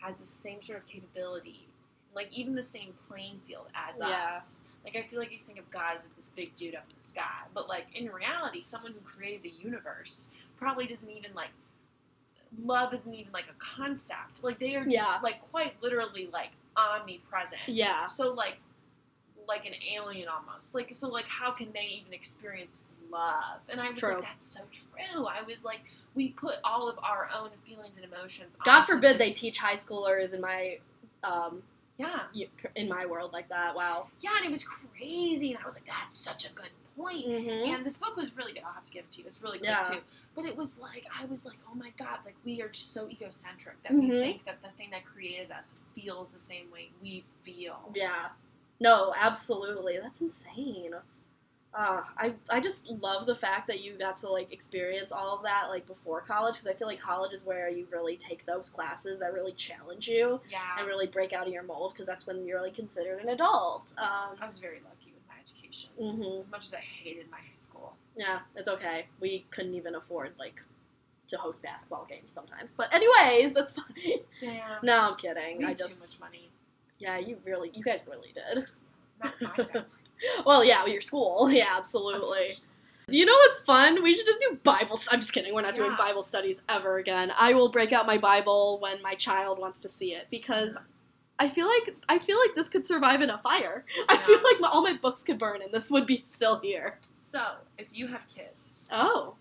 [0.02, 1.68] has the same sort of capability,
[2.16, 4.30] like even the same playing field as Yeah.
[4.32, 4.66] us?
[4.86, 6.96] Like I feel like you think of God as like this big dude up in
[6.96, 11.50] the sky, but like in reality, someone who created the universe probably doesn't even like
[12.64, 14.44] love isn't even like a concept.
[14.44, 15.20] Like they are just Yeah.
[15.22, 17.62] like quite literally like omnipresent.
[17.68, 18.06] yeah.
[18.06, 18.60] So like
[19.48, 20.74] like an alien almost.
[20.76, 23.60] Like so like how can they even experience love?
[23.70, 24.16] And I was True.
[24.16, 25.26] like that's so true.
[25.28, 25.82] I was like
[26.16, 30.34] we put all of our own feelings and emotions God forbid they teach high schoolers
[30.34, 30.80] in my
[31.24, 31.62] um
[31.98, 32.24] Yeah.
[32.76, 33.76] in my world like that.
[33.76, 34.08] Wow.
[34.20, 37.26] Yeah, and it was crazy and I was like that's such a good point.
[37.26, 37.74] Mm-hmm.
[37.76, 38.64] And this book was really good.
[38.66, 39.28] I'll have to give it to you.
[39.28, 39.84] It's really good Yeah.
[39.84, 40.00] too.
[40.36, 43.08] But it was like I was like, oh my god, like we are just so
[43.10, 44.22] egocentric that we Mhm.
[44.22, 47.92] think that the thing that created us feels the same way we feel.
[47.94, 48.30] Yeah.
[48.82, 49.98] No, absolutely.
[50.02, 50.94] That's insane.
[51.72, 55.44] Uh, I I just love the fact that you got to like experience all of
[55.44, 58.72] that like before college because I feel like college is where you really take those
[58.72, 60.60] classes that really challenge you Yeah.
[60.80, 63.94] and really break out of your mold because that's when you're like considered an adult.
[64.00, 65.92] I Um, was very lucky with my education.
[65.96, 67.96] hmm As much as I hated my high school.
[68.16, 69.06] Yeah, it's okay.
[69.20, 70.64] We couldn't even afford like
[71.28, 72.74] to host basketball games sometimes.
[72.74, 74.18] But anyways, that's fine.
[74.40, 74.80] Damn.
[74.82, 75.60] no, I'm kidding.
[75.60, 76.50] We I just too much money.
[76.98, 78.72] yeah, you really, you guys really did.
[79.24, 79.86] Not my family.
[80.46, 81.50] Well, yeah, your school.
[81.52, 82.50] Yeah, absolutely.
[83.10, 84.04] Do you know what's fun?
[84.04, 84.96] We should just do Bible.
[84.96, 85.54] st- I'm just kidding.
[85.56, 87.32] We're not doing Bible studies ever again.
[87.40, 90.78] I will break out my Bible when my child wants to see it because
[91.40, 93.84] I feel like I feel like this could survive in a fire.
[94.08, 97.00] I feel like my, all my books could burn and this would be still here.
[97.18, 97.42] So,
[97.80, 99.36] if you have kids, Oh,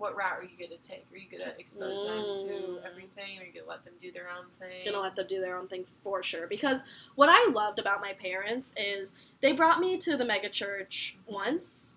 [0.00, 1.06] what route are you going to take?
[1.12, 2.84] Are you going to expose them to Mm.
[2.86, 3.38] everything?
[3.38, 4.82] Are you going to let them do their own thing?
[4.84, 6.46] gonna let them do their own thing for sure.
[6.46, 6.82] Because
[7.14, 11.96] what I loved about my parents is they brought me to the mega church once.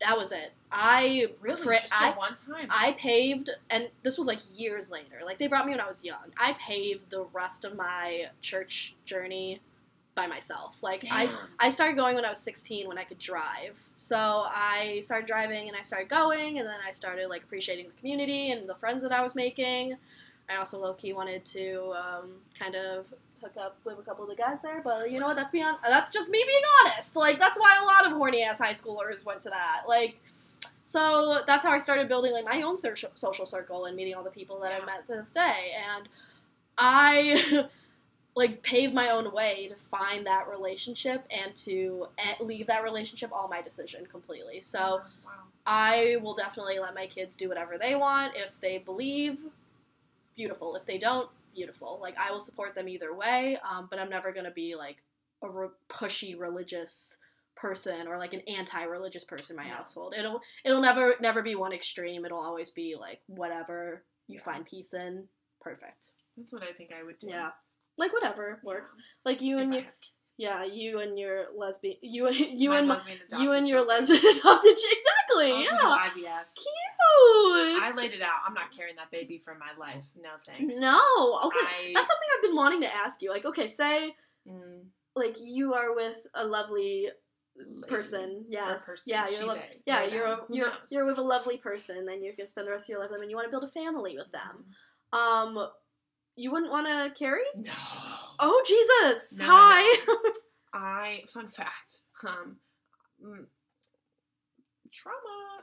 [0.00, 0.52] That was it.
[0.70, 1.62] I really?
[1.62, 2.66] pra- Just I one time?
[2.70, 5.20] I paved, and this was like years later.
[5.24, 6.32] Like they brought me when I was young.
[6.38, 9.60] I paved the rest of my church journey
[10.16, 10.82] by myself.
[10.82, 11.36] Like I, Damn.
[11.60, 13.80] I started going when I was 16 when I could drive.
[13.94, 18.00] So I started driving and I started going, and then I started like appreciating the
[18.00, 19.96] community and the friends that I was making.
[20.48, 23.12] I also low key wanted to um, kind of
[23.42, 25.36] hook up with a couple of the guys there, but you know what?
[25.36, 25.78] That's beyond.
[25.86, 27.14] That's just me being honest.
[27.14, 29.82] Like that's why a lot of horny ass high schoolers went to that.
[29.86, 30.20] Like.
[30.88, 34.22] So that's how I started building like my own social social circle and meeting all
[34.22, 34.78] the people that Yeah.
[34.78, 35.72] I've met to this day.
[35.96, 36.08] And
[36.78, 37.66] I
[38.36, 43.30] like pave my own way to find that relationship and to eh, leave that relationship
[43.32, 44.60] all my decision completely.
[44.60, 45.32] So wow.
[45.64, 48.34] I will definitely let my kids do whatever they want.
[48.36, 49.40] If they believe,
[50.36, 50.76] beautiful.
[50.76, 51.98] If they don't, beautiful.
[52.00, 53.56] Like I will support them either way.
[53.68, 54.98] Um, but I'm never gonna be like
[55.42, 57.16] a re- pushy religious
[57.56, 59.76] person or like an anti-religious person in my Yeah.
[59.78, 60.14] household.
[60.16, 62.26] It'll it'll never never be one extreme.
[62.26, 64.42] It'll always be like whatever you Yeah.
[64.42, 65.26] find peace in.
[65.62, 66.12] Perfect.
[66.36, 67.28] That's what I think I would do.
[67.28, 67.52] Yeah.
[67.98, 68.94] Like whatever works.
[69.24, 69.82] Like you If and your
[70.38, 73.98] yeah, you and your lesbian you you My and lesbian you and your children.
[74.00, 75.52] lesbian adopted exactly.
[75.52, 76.08] I'll Yeah.
[76.10, 76.44] IVF.
[76.54, 77.82] Cute.
[77.82, 78.40] I laid it out.
[78.46, 80.04] I'm not carrying that baby for my life.
[80.20, 80.78] No thanks.
[80.78, 80.98] No.
[81.46, 81.58] Okay.
[81.60, 83.30] I- That's something I've been wanting to ask you.
[83.30, 84.14] Like, okay, say
[84.48, 84.84] Mm,
[85.16, 87.08] like you are with a lovely
[87.56, 87.86] lady.
[87.88, 88.44] person.
[88.48, 88.84] Yes.
[88.84, 90.76] person, Yeah, you're they, yeah, they, you're a, you're knows?
[90.92, 93.16] you're with a lovely person, then you're gonna spend the rest of your life with
[93.16, 94.66] them, and you want to build a family with them.
[95.12, 95.18] Mm.
[95.18, 95.68] Um,
[96.36, 97.42] you wouldn't want to carry?
[97.56, 97.72] No.
[98.38, 99.40] Oh Jesus!
[99.40, 99.56] No, no, no.
[99.56, 100.30] Hi.
[100.74, 101.98] I fun fact.
[102.26, 102.56] Um,
[103.24, 103.46] mm,
[104.92, 105.16] trauma.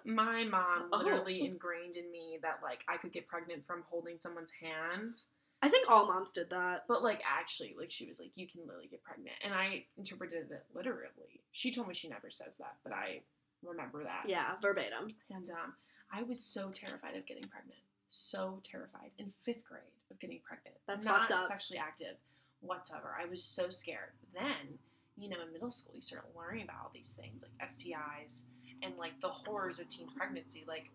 [0.05, 0.97] My mom Oh.
[0.97, 5.15] literally ingrained in me that like I could get pregnant from holding someone's hand,
[5.61, 6.86] I think all moms did that.
[6.88, 10.51] but like actually, like she was like, you can literally get pregnant, and I interpreted
[10.51, 11.41] it literally.
[11.51, 13.21] She told me she never says that, but I
[13.63, 14.24] remember that.
[14.28, 15.07] Yeah, verbatim.
[15.30, 15.74] And um,
[16.11, 17.80] I was so terrified of getting pregnant.
[18.14, 20.76] So terrified in fifth grade of getting pregnant.
[20.88, 21.47] That's not fucked up.
[21.47, 22.16] sexually active
[22.61, 23.18] whatsoever.
[23.20, 24.11] I was so scared.
[24.36, 24.78] Then,
[25.18, 28.49] you know, in middle school, you start learning about all these things like STIs
[28.84, 30.64] and like the horrors of teen pregnancy.
[30.68, 30.91] Like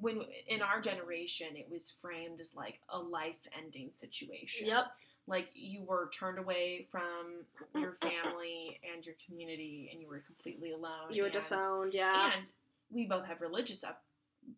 [0.00, 4.66] when in our generation, it was framed as like a life-ending situation.
[4.66, 4.86] Yep.
[5.28, 7.44] Like you were turned away from
[7.76, 11.12] your family and your community, and you were completely alone.
[11.12, 11.94] You were and- disowned.
[11.94, 12.32] Yeah.
[12.36, 12.50] and
[12.90, 13.84] we both have religious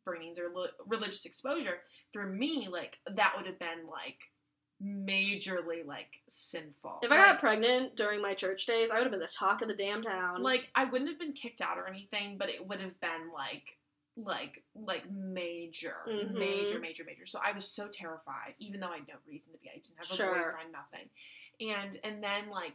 [0.07, 1.79] upbringings or li- religious exposure.
[2.13, 4.19] For me, like that would have been like
[4.83, 6.99] majorly like sinful.
[7.03, 9.63] If I like, got pregnant during my church days, I would have been the talk
[9.63, 10.43] of the damn town.
[10.43, 13.79] like I wouldn't have been kicked out or anything, but it would have been like
[14.17, 16.33] like like major, Mhm.
[16.35, 17.25] major, major, major.
[17.27, 19.71] So I was so terrified, even though I had no reason to be.
[19.71, 20.35] I didn't have a Sure.
[20.35, 21.09] boyfriend, nothing.
[21.61, 22.75] And and then like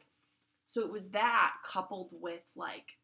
[0.65, 2.97] so it was that coupled with like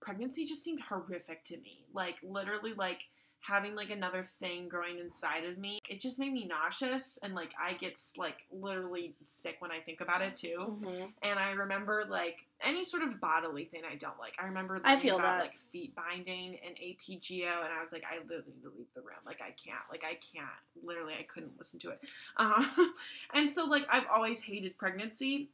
[0.00, 1.86] pregnancy just seemed horrific to me.
[1.92, 3.00] Like literally like
[3.40, 5.78] having like another thing growing inside of me.
[5.88, 10.00] It just made me nauseous and like I get like literally sick when I think
[10.00, 10.78] about it too.
[10.82, 11.12] Mhm.
[11.22, 14.34] And I remember like any sort of bodily thing I don't like.
[14.40, 15.44] I remember I feel about that.
[15.44, 19.00] like feet binding and APGO, and I was like, I literally need to leave the
[19.00, 19.16] room.
[19.24, 19.80] Like I can't.
[19.90, 20.48] Like I can't.
[20.82, 22.00] Literally, I couldn't listen to it.
[22.36, 22.64] Uh,
[23.34, 25.50] and so like I've always hated pregnancy.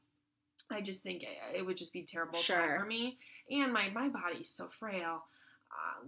[0.71, 1.29] I just think it,
[1.59, 2.57] it would just be terrible Sure.
[2.57, 3.19] time for me.
[3.51, 5.25] And my my body's so frail.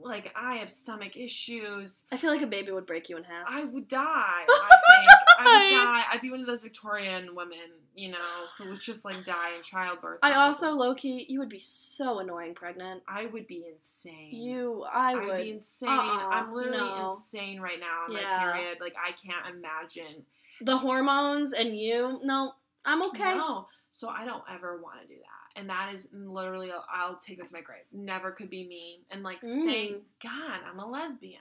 [0.02, 2.06] Like I have stomach issues.
[2.12, 3.46] I feel like a baby would break you in half.
[3.48, 4.00] I would die.
[4.48, 5.08] I think
[5.38, 6.04] I would die.
[6.12, 7.58] I'd be one of those Victorian women,
[7.94, 8.18] you know,
[8.58, 10.18] who would just like die in childbirth.
[10.22, 13.02] I also, low key, you would be so annoying pregnant.
[13.08, 14.30] I would be insane.
[14.34, 15.36] You, I I'd would.
[15.38, 15.88] be insane.
[15.88, 17.04] Uh-uh, I'm literally no.
[17.04, 18.38] insane right now in Yeah.
[18.46, 18.78] my period.
[18.80, 20.24] Like I can't imagine.
[20.60, 22.52] the hormones and you, no,
[22.84, 23.34] I'm okay.
[23.34, 23.66] No.
[23.90, 25.35] So I don't ever want to do that.
[25.56, 27.82] And that is literally, I'll take it to my grave.
[27.92, 29.00] Never could be me.
[29.10, 29.64] And like, Mm.
[29.64, 31.40] thank God I'm a lesbian.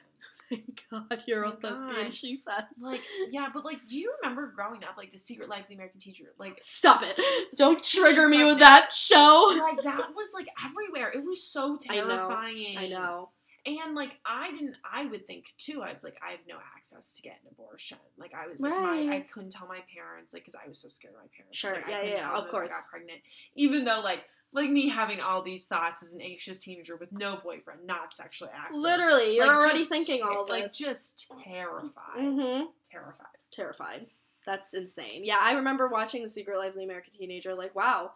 [0.49, 2.13] Thank God you're a Thank lesbian, God.
[2.13, 2.63] she says.
[2.81, 3.01] Like,
[3.31, 5.99] yeah, but like, do you remember growing up, like, The Secret Life of the American
[5.99, 6.25] Teacher?
[6.37, 7.19] Like, Stop it.
[7.57, 9.53] Don't trigger me with that show.
[9.59, 11.09] like that was like everywhere.
[11.09, 12.05] It was so I know.
[12.07, 12.77] terrifying.
[12.77, 13.29] I know.
[13.67, 17.15] And like I didn't I would think too, I was like, I have no access
[17.15, 17.97] to get an abortion.
[18.17, 19.05] Like I was like Right.
[19.07, 21.57] my I couldn't tell my parents, like because I was so scared of my parents.
[21.57, 22.71] Sure, Like, yeah, yeah, of if I course.
[22.71, 23.21] got pregnant.
[23.55, 27.35] Even though like like me having all these thoughts as an anxious teenager with no
[27.43, 28.77] boyfriend, not sexually active.
[28.81, 30.51] Literally, you're Like, already just thinking all this.
[30.61, 32.17] Like just terrified.
[32.19, 32.65] mm-hmm.
[32.91, 33.25] Terrified.
[33.51, 34.07] Terrified.
[34.45, 35.21] That's insane.
[35.25, 37.55] Yeah, I remember watching The Secret Life of the American Teenager.
[37.55, 38.13] Like, wow,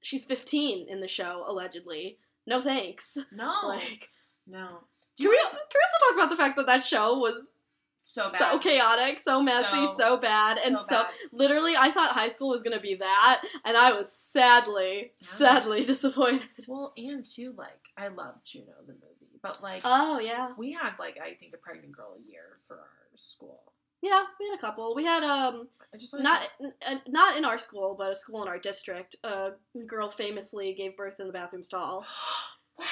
[0.00, 2.18] she's 15 in the show allegedly.
[2.46, 3.16] No thanks.
[3.32, 3.54] No.
[3.64, 4.10] Like,
[4.50, 4.78] no.
[5.18, 7.34] can we, can we also talk about the fact that that show was
[7.98, 8.38] So bad.
[8.38, 11.10] so chaotic, so messy, so, So- bad, and so, bad.
[11.32, 15.26] literally, I thought high school was gonna be that, and I was sadly, Yeah.
[15.28, 16.48] sadly disappointed.
[16.68, 20.92] Well, and too, like, I love Juno the movie, but like, Oh yeah, we had
[20.98, 22.86] like I think a pregnant girl a year for our
[23.16, 23.72] school.
[24.02, 24.22] yeah.
[24.38, 24.94] We had a couple.
[24.94, 28.40] We had um I just not n- n- not in our school, but a school
[28.42, 29.16] in our district.
[29.24, 29.50] A
[29.86, 32.06] girl famously gave birth in the bathroom stall.
[32.76, 32.86] what?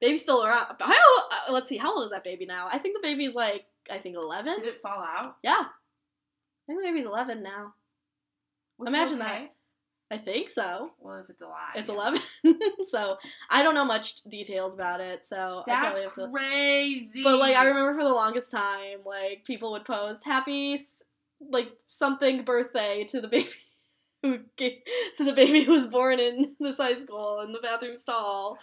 [0.00, 0.76] Baby's still around.
[0.80, 2.68] How, uh, let's see, how old is that baby now?
[2.70, 4.60] I think the baby's like, I think 11?
[4.60, 5.36] Did it fall out?
[5.42, 5.54] Yeah.
[5.64, 7.74] I think the baby's 11 now.
[8.78, 9.52] Was Imagine it that.
[10.10, 10.90] I think so.
[11.00, 11.94] Well, if it's alive, It's yeah.
[11.96, 12.20] 11.
[12.88, 13.16] so
[13.50, 16.30] I don't know much details about it, so I probably That's have to.
[16.32, 17.22] crazy.
[17.24, 20.78] But like, I remember for the longest time, like, people would post happy,
[21.40, 23.48] like, something birthday to the baby.
[24.22, 24.78] Who gave,
[25.16, 28.58] to the baby who was born in this high school in the bathroom stall.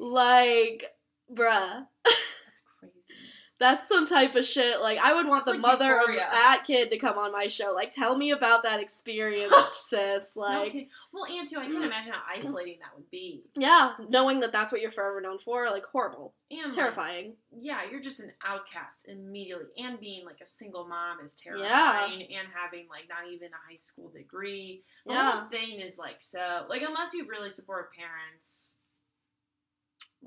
[0.00, 0.84] Like,
[1.32, 1.86] bruh.
[2.04, 2.94] That's crazy.
[3.60, 4.80] That's some type of shit.
[4.80, 6.26] Like I would want the like mother Euphoria.
[6.26, 7.72] of that kid to come on my show.
[7.72, 10.34] Like tell me about that experience, sis.
[10.36, 10.88] No Like kidding.
[11.12, 13.44] well, and too, I can't imagine how isolating that would be.
[13.56, 17.34] yeah, knowing that that's what you're forever known for, like horrible, And like, terrifying.
[17.56, 22.40] yeah, you're just an outcast immediately, and being like a single mom is terrifying, Yeah.
[22.40, 24.82] and having like not even a high school degree.
[25.06, 25.30] The Yeah.
[25.30, 28.80] whole thing is like so like unless you really support parents,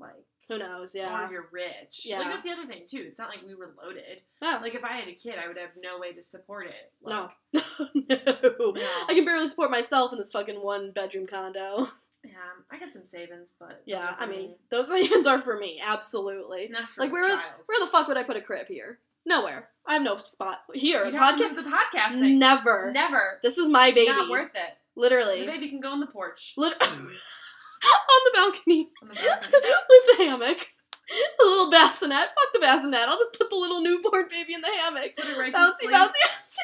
[0.00, 0.94] like Who knows?
[0.94, 1.26] Yeah.
[1.28, 2.02] or you're rich.
[2.04, 2.18] Yeah.
[2.20, 3.04] Like that's the other thing too.
[3.06, 4.22] It's not like we were loaded.
[4.42, 4.58] Yeah.
[4.62, 6.92] Like if I had a kid, I would have no way to support it.
[7.06, 7.30] No.
[7.52, 7.94] Like, no.
[8.74, 9.04] No.
[9.08, 11.88] I can barely support myself in this fucking one bedroom condo.
[12.24, 12.32] Yeah,
[12.70, 14.56] I got some savings, but Yeah, I mean, me.
[14.70, 16.68] those savings are for me, absolutely.
[16.68, 17.40] not for Like a where child.
[17.66, 18.98] where the fuck would I put a crib here?
[19.24, 19.70] Nowhere.
[19.86, 21.04] I have no spot here.
[21.04, 21.54] You'd Podcast.
[21.54, 22.38] the podcast thing.
[22.38, 22.90] Never.
[22.92, 23.38] Never.
[23.42, 24.08] This is my baby.
[24.10, 24.70] Not worth it.
[24.96, 25.40] Literally.
[25.40, 26.54] The baby can go on the porch.
[26.56, 26.82] Lit-
[27.84, 29.52] on the balcony On the balcony.
[29.88, 30.66] with the hammock.
[31.10, 32.28] A little bassinet.
[32.28, 33.08] Fuck the bassinet.
[33.08, 35.16] I'll just put the little newborn baby in the hammock.
[35.16, 35.90] Put it right to Bouncy, sleep.
[35.92, 36.58] bouncy, bouncy.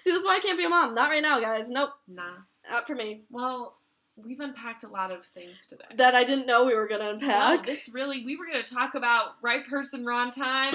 [0.00, 0.94] See, this is why I can't be a mom.
[0.94, 1.68] Not right now, guys.
[1.68, 1.90] Nope.
[2.08, 2.22] Nah.
[2.70, 3.22] Not for me.
[3.30, 3.76] Well,
[4.16, 5.84] we've unpacked a lot of things today.
[5.96, 7.10] That I didn't know we were gonna Wow,
[7.54, 7.64] unpack.
[7.64, 10.72] this really, we were going to talk about right person, wrong time,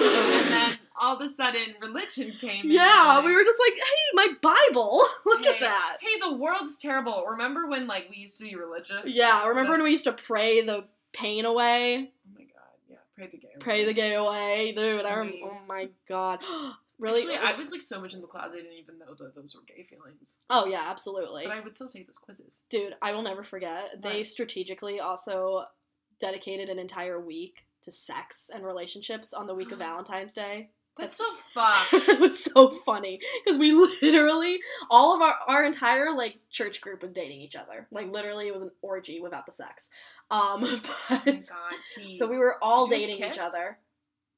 [0.52, 2.70] then all of a sudden religion came in.
[2.72, 5.00] yeah, we were just like, hey, my Bible.
[5.26, 5.96] Look at that.
[6.00, 7.24] Hey, the world's terrible.
[7.30, 9.14] Remember when, like, we used to be religious?
[9.14, 12.12] Yeah, remember when we used to pray the pain away?
[12.26, 12.96] Oh my god, yeah.
[13.14, 13.50] Pray the game.
[13.60, 15.04] Pray the gay away, dude.
[15.04, 16.40] I rem- oh my god.
[16.98, 17.20] really?
[17.20, 19.54] Actually, I was, like, so much in the closet, I didn't even know that those
[19.54, 20.40] were gay feelings.
[20.50, 21.44] oh yeah, absolutely.
[21.44, 22.64] But I would still take those quizzes.
[22.70, 24.02] Dude, I will never forget.
[24.02, 25.64] They strategically also
[26.20, 30.70] dedicated an entire week to sex and relationships on the week of Valentine's Day.
[30.98, 31.24] That's so
[31.54, 31.92] fucked.
[31.92, 33.72] it was so funny because we
[34.02, 37.86] literally all of our our entire like church group was dating each other.
[37.90, 39.90] Like literally, it was an orgy without the sex.
[40.30, 43.78] Um, oh but, god, so we were all dating each other.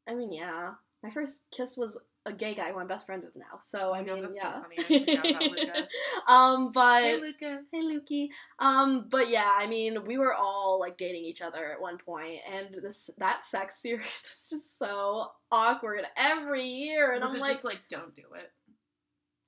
[0.06, 0.74] I mean, yeah.
[1.02, 3.58] My first kiss was a gay guy who I'm best friends with now.
[3.60, 4.54] So I Oh, mean, that's yeah.
[4.54, 4.76] so funny.
[4.78, 5.90] I forgot about Lucas.
[6.28, 7.66] um, but Hey, Lucas.
[7.72, 8.28] Hey Lukey.
[8.58, 12.40] Um, but yeah, I mean, we were all like dating each other at one point,
[12.50, 17.12] and this that sex series was just so awkward every year.
[17.12, 18.50] And Was I'm it like, just like, don't do it?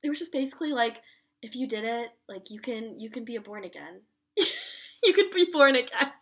[0.05, 1.01] it was just basically like,
[1.43, 4.01] if you did it, like you can you can be a born again.
[4.37, 6.13] you can be born again.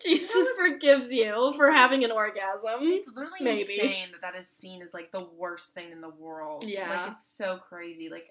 [0.04, 2.78] Jesus forgives you for having an orgasm.
[2.80, 3.60] It's literally maybe.
[3.60, 6.64] insane that that is seen as like the worst thing in the world.
[6.66, 6.88] Yeah.
[6.88, 8.08] like it's so crazy.
[8.08, 8.26] Like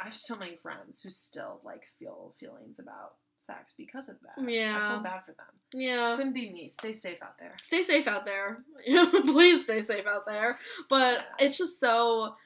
[0.00, 4.50] I have so many friends who still like feel feelings about sex because of that.
[4.50, 5.46] Yeah, I feel bad for them.
[5.74, 6.14] Yeah.
[6.16, 6.68] Couldn't be me.
[6.68, 7.54] Stay safe out there.
[7.60, 8.64] stay safe out there.
[9.10, 10.56] Please stay safe out there.
[10.88, 12.36] But it's just so.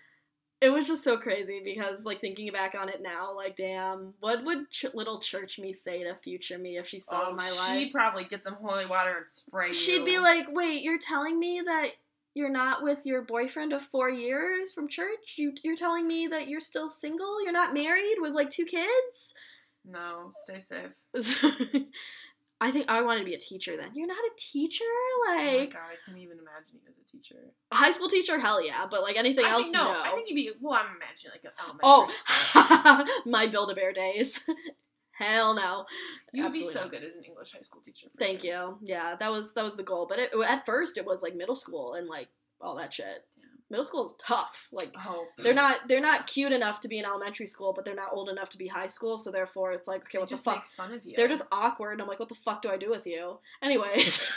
[0.60, 4.44] It was just so crazy because, like, thinking back on it now, like, damn, what
[4.44, 7.92] would ch- little church me say to future me if she saw Oh, my she'd
[7.92, 9.72] probably get some holy water and spray.
[9.72, 11.92] She'd be like, "Wait, you're telling me that
[12.34, 15.36] you're not with your boyfriend of four years from church?
[15.36, 17.42] You, you're telling me that you're still single?
[17.42, 19.34] You're not married with like two kids?"
[19.84, 20.92] "No, stay safe."
[22.62, 23.92] I think I wanted to be a teacher then.
[23.94, 27.04] You're not a teacher, oh my like god, I can't even imagine you as a
[27.04, 27.36] teacher.
[27.72, 28.38] A high school teacher.
[28.38, 30.00] Hell yeah, but like anything I else, think, no, no.
[30.00, 30.50] I think you'd be.
[30.60, 31.80] Well, I'm imagining like an elementary.
[31.84, 34.40] Oh, my Build a Bear days.
[35.12, 35.84] Hell no.
[36.32, 36.90] you would be so not.
[36.90, 38.08] good as an English high school teacher.
[38.18, 38.50] Thank sure.
[38.50, 38.78] you.
[38.82, 40.06] Yeah, that was that was the goal.
[40.08, 42.28] But it, at first, it was like middle school and like
[42.60, 43.26] all that shit.
[43.70, 44.68] Middle school is tough.
[44.72, 47.94] Like Oh, they're not they're not cute enough to be in elementary school, but they're
[47.94, 49.16] not old enough to be high school.
[49.16, 50.56] So therefore, it's like okay, they what the just fuck?
[50.56, 51.14] make fun of you.
[51.16, 51.92] They're just awkward.
[51.92, 53.38] And I'm like, what the fuck do I do with you?
[53.62, 54.32] Anyways.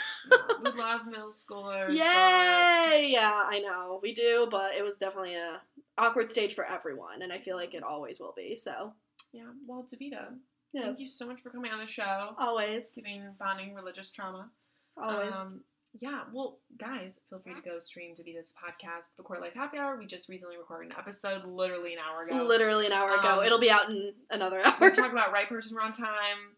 [0.62, 1.88] We love middle schoolers.
[1.88, 3.10] but- Yay!
[3.12, 5.62] Yeah, I know we do, but it was definitely a
[5.98, 8.56] awkward stage for everyone, and I feel like it always will be.
[8.56, 8.94] So
[9.32, 10.28] Yeah, well, Davita,
[10.74, 14.50] yes, thank you so much for coming on the show, always, giving bonding religious trauma.
[14.96, 15.36] always.
[15.36, 15.62] Um,
[16.00, 19.98] yeah, well, guys, feel free to go stream Davita's podcast, The Core Life Happy Hour.
[19.98, 22.44] We just recently recorded an episode, literally an hour ago.
[22.48, 23.40] Literally an hour ago.
[23.40, 24.74] Um, It'll be out in another hour.
[24.82, 24.92] we hour.
[24.92, 26.56] talk about right person, wrong time,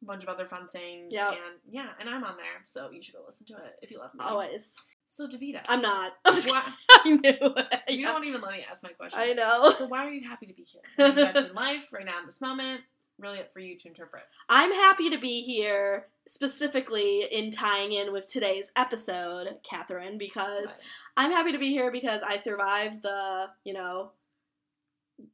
[0.00, 1.12] a bunch of other fun things.
[1.12, 1.28] Yep.
[1.32, 3.98] And yeah, and I'm on there, so you should go listen to it if you
[3.98, 4.20] love me.
[4.24, 4.80] always.
[5.10, 6.12] So, Davita, I'm not.
[6.24, 7.80] I'm just, why, I knew it.
[7.88, 8.12] you Yeah.
[8.12, 9.18] don't even let me ask my question.
[9.20, 9.70] I know.
[9.70, 10.82] So, why are you happy to be here?
[11.48, 12.82] In life, right now in this moment,
[13.18, 14.22] really up for you to interpret.
[14.48, 20.82] I'm happy to be here, specifically in tying in with today's episode, Catherine, because Slide.
[21.16, 24.12] I'm happy to be here because I survived the, you know,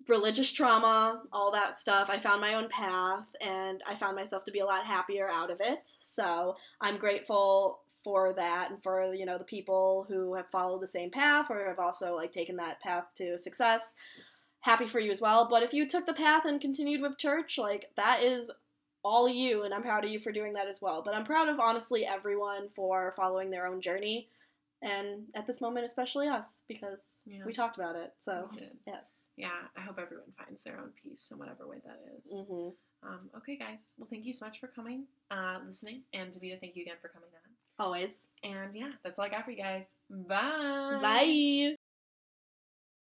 [0.09, 2.09] religious trauma, all that stuff.
[2.11, 5.51] I found my own path and I found myself to be a lot happier out
[5.51, 5.81] of it.
[5.83, 10.89] So I'm grateful for that and for, you know, the people who have followed the
[10.89, 13.97] same path or have also like taken that path to success.
[14.65, 15.47] Happy for you as well.
[15.49, 18.51] But if you took the path and continued with church, like that is
[19.03, 21.03] all you, and I'm proud of you for doing that as well.
[21.05, 24.31] But I'm proud of honestly everyone for following their own journey,
[24.81, 27.45] and at this moment, especially us because Yeah.
[27.45, 28.15] we talked about it.
[28.19, 28.49] So
[28.87, 29.29] yes.
[29.37, 32.33] Yeah, I hope everyone finds their own peace in whatever way that is.
[32.49, 32.69] hmm
[33.07, 33.93] Um, okay, guys.
[33.99, 37.09] Well, thank you so much for coming, uh, listening, and Davita, thank you again for
[37.09, 37.85] coming on.
[37.85, 38.29] Always.
[38.43, 39.99] And yeah, that's all I got for you guys.
[40.09, 40.99] Bye.
[41.03, 41.75] Bye.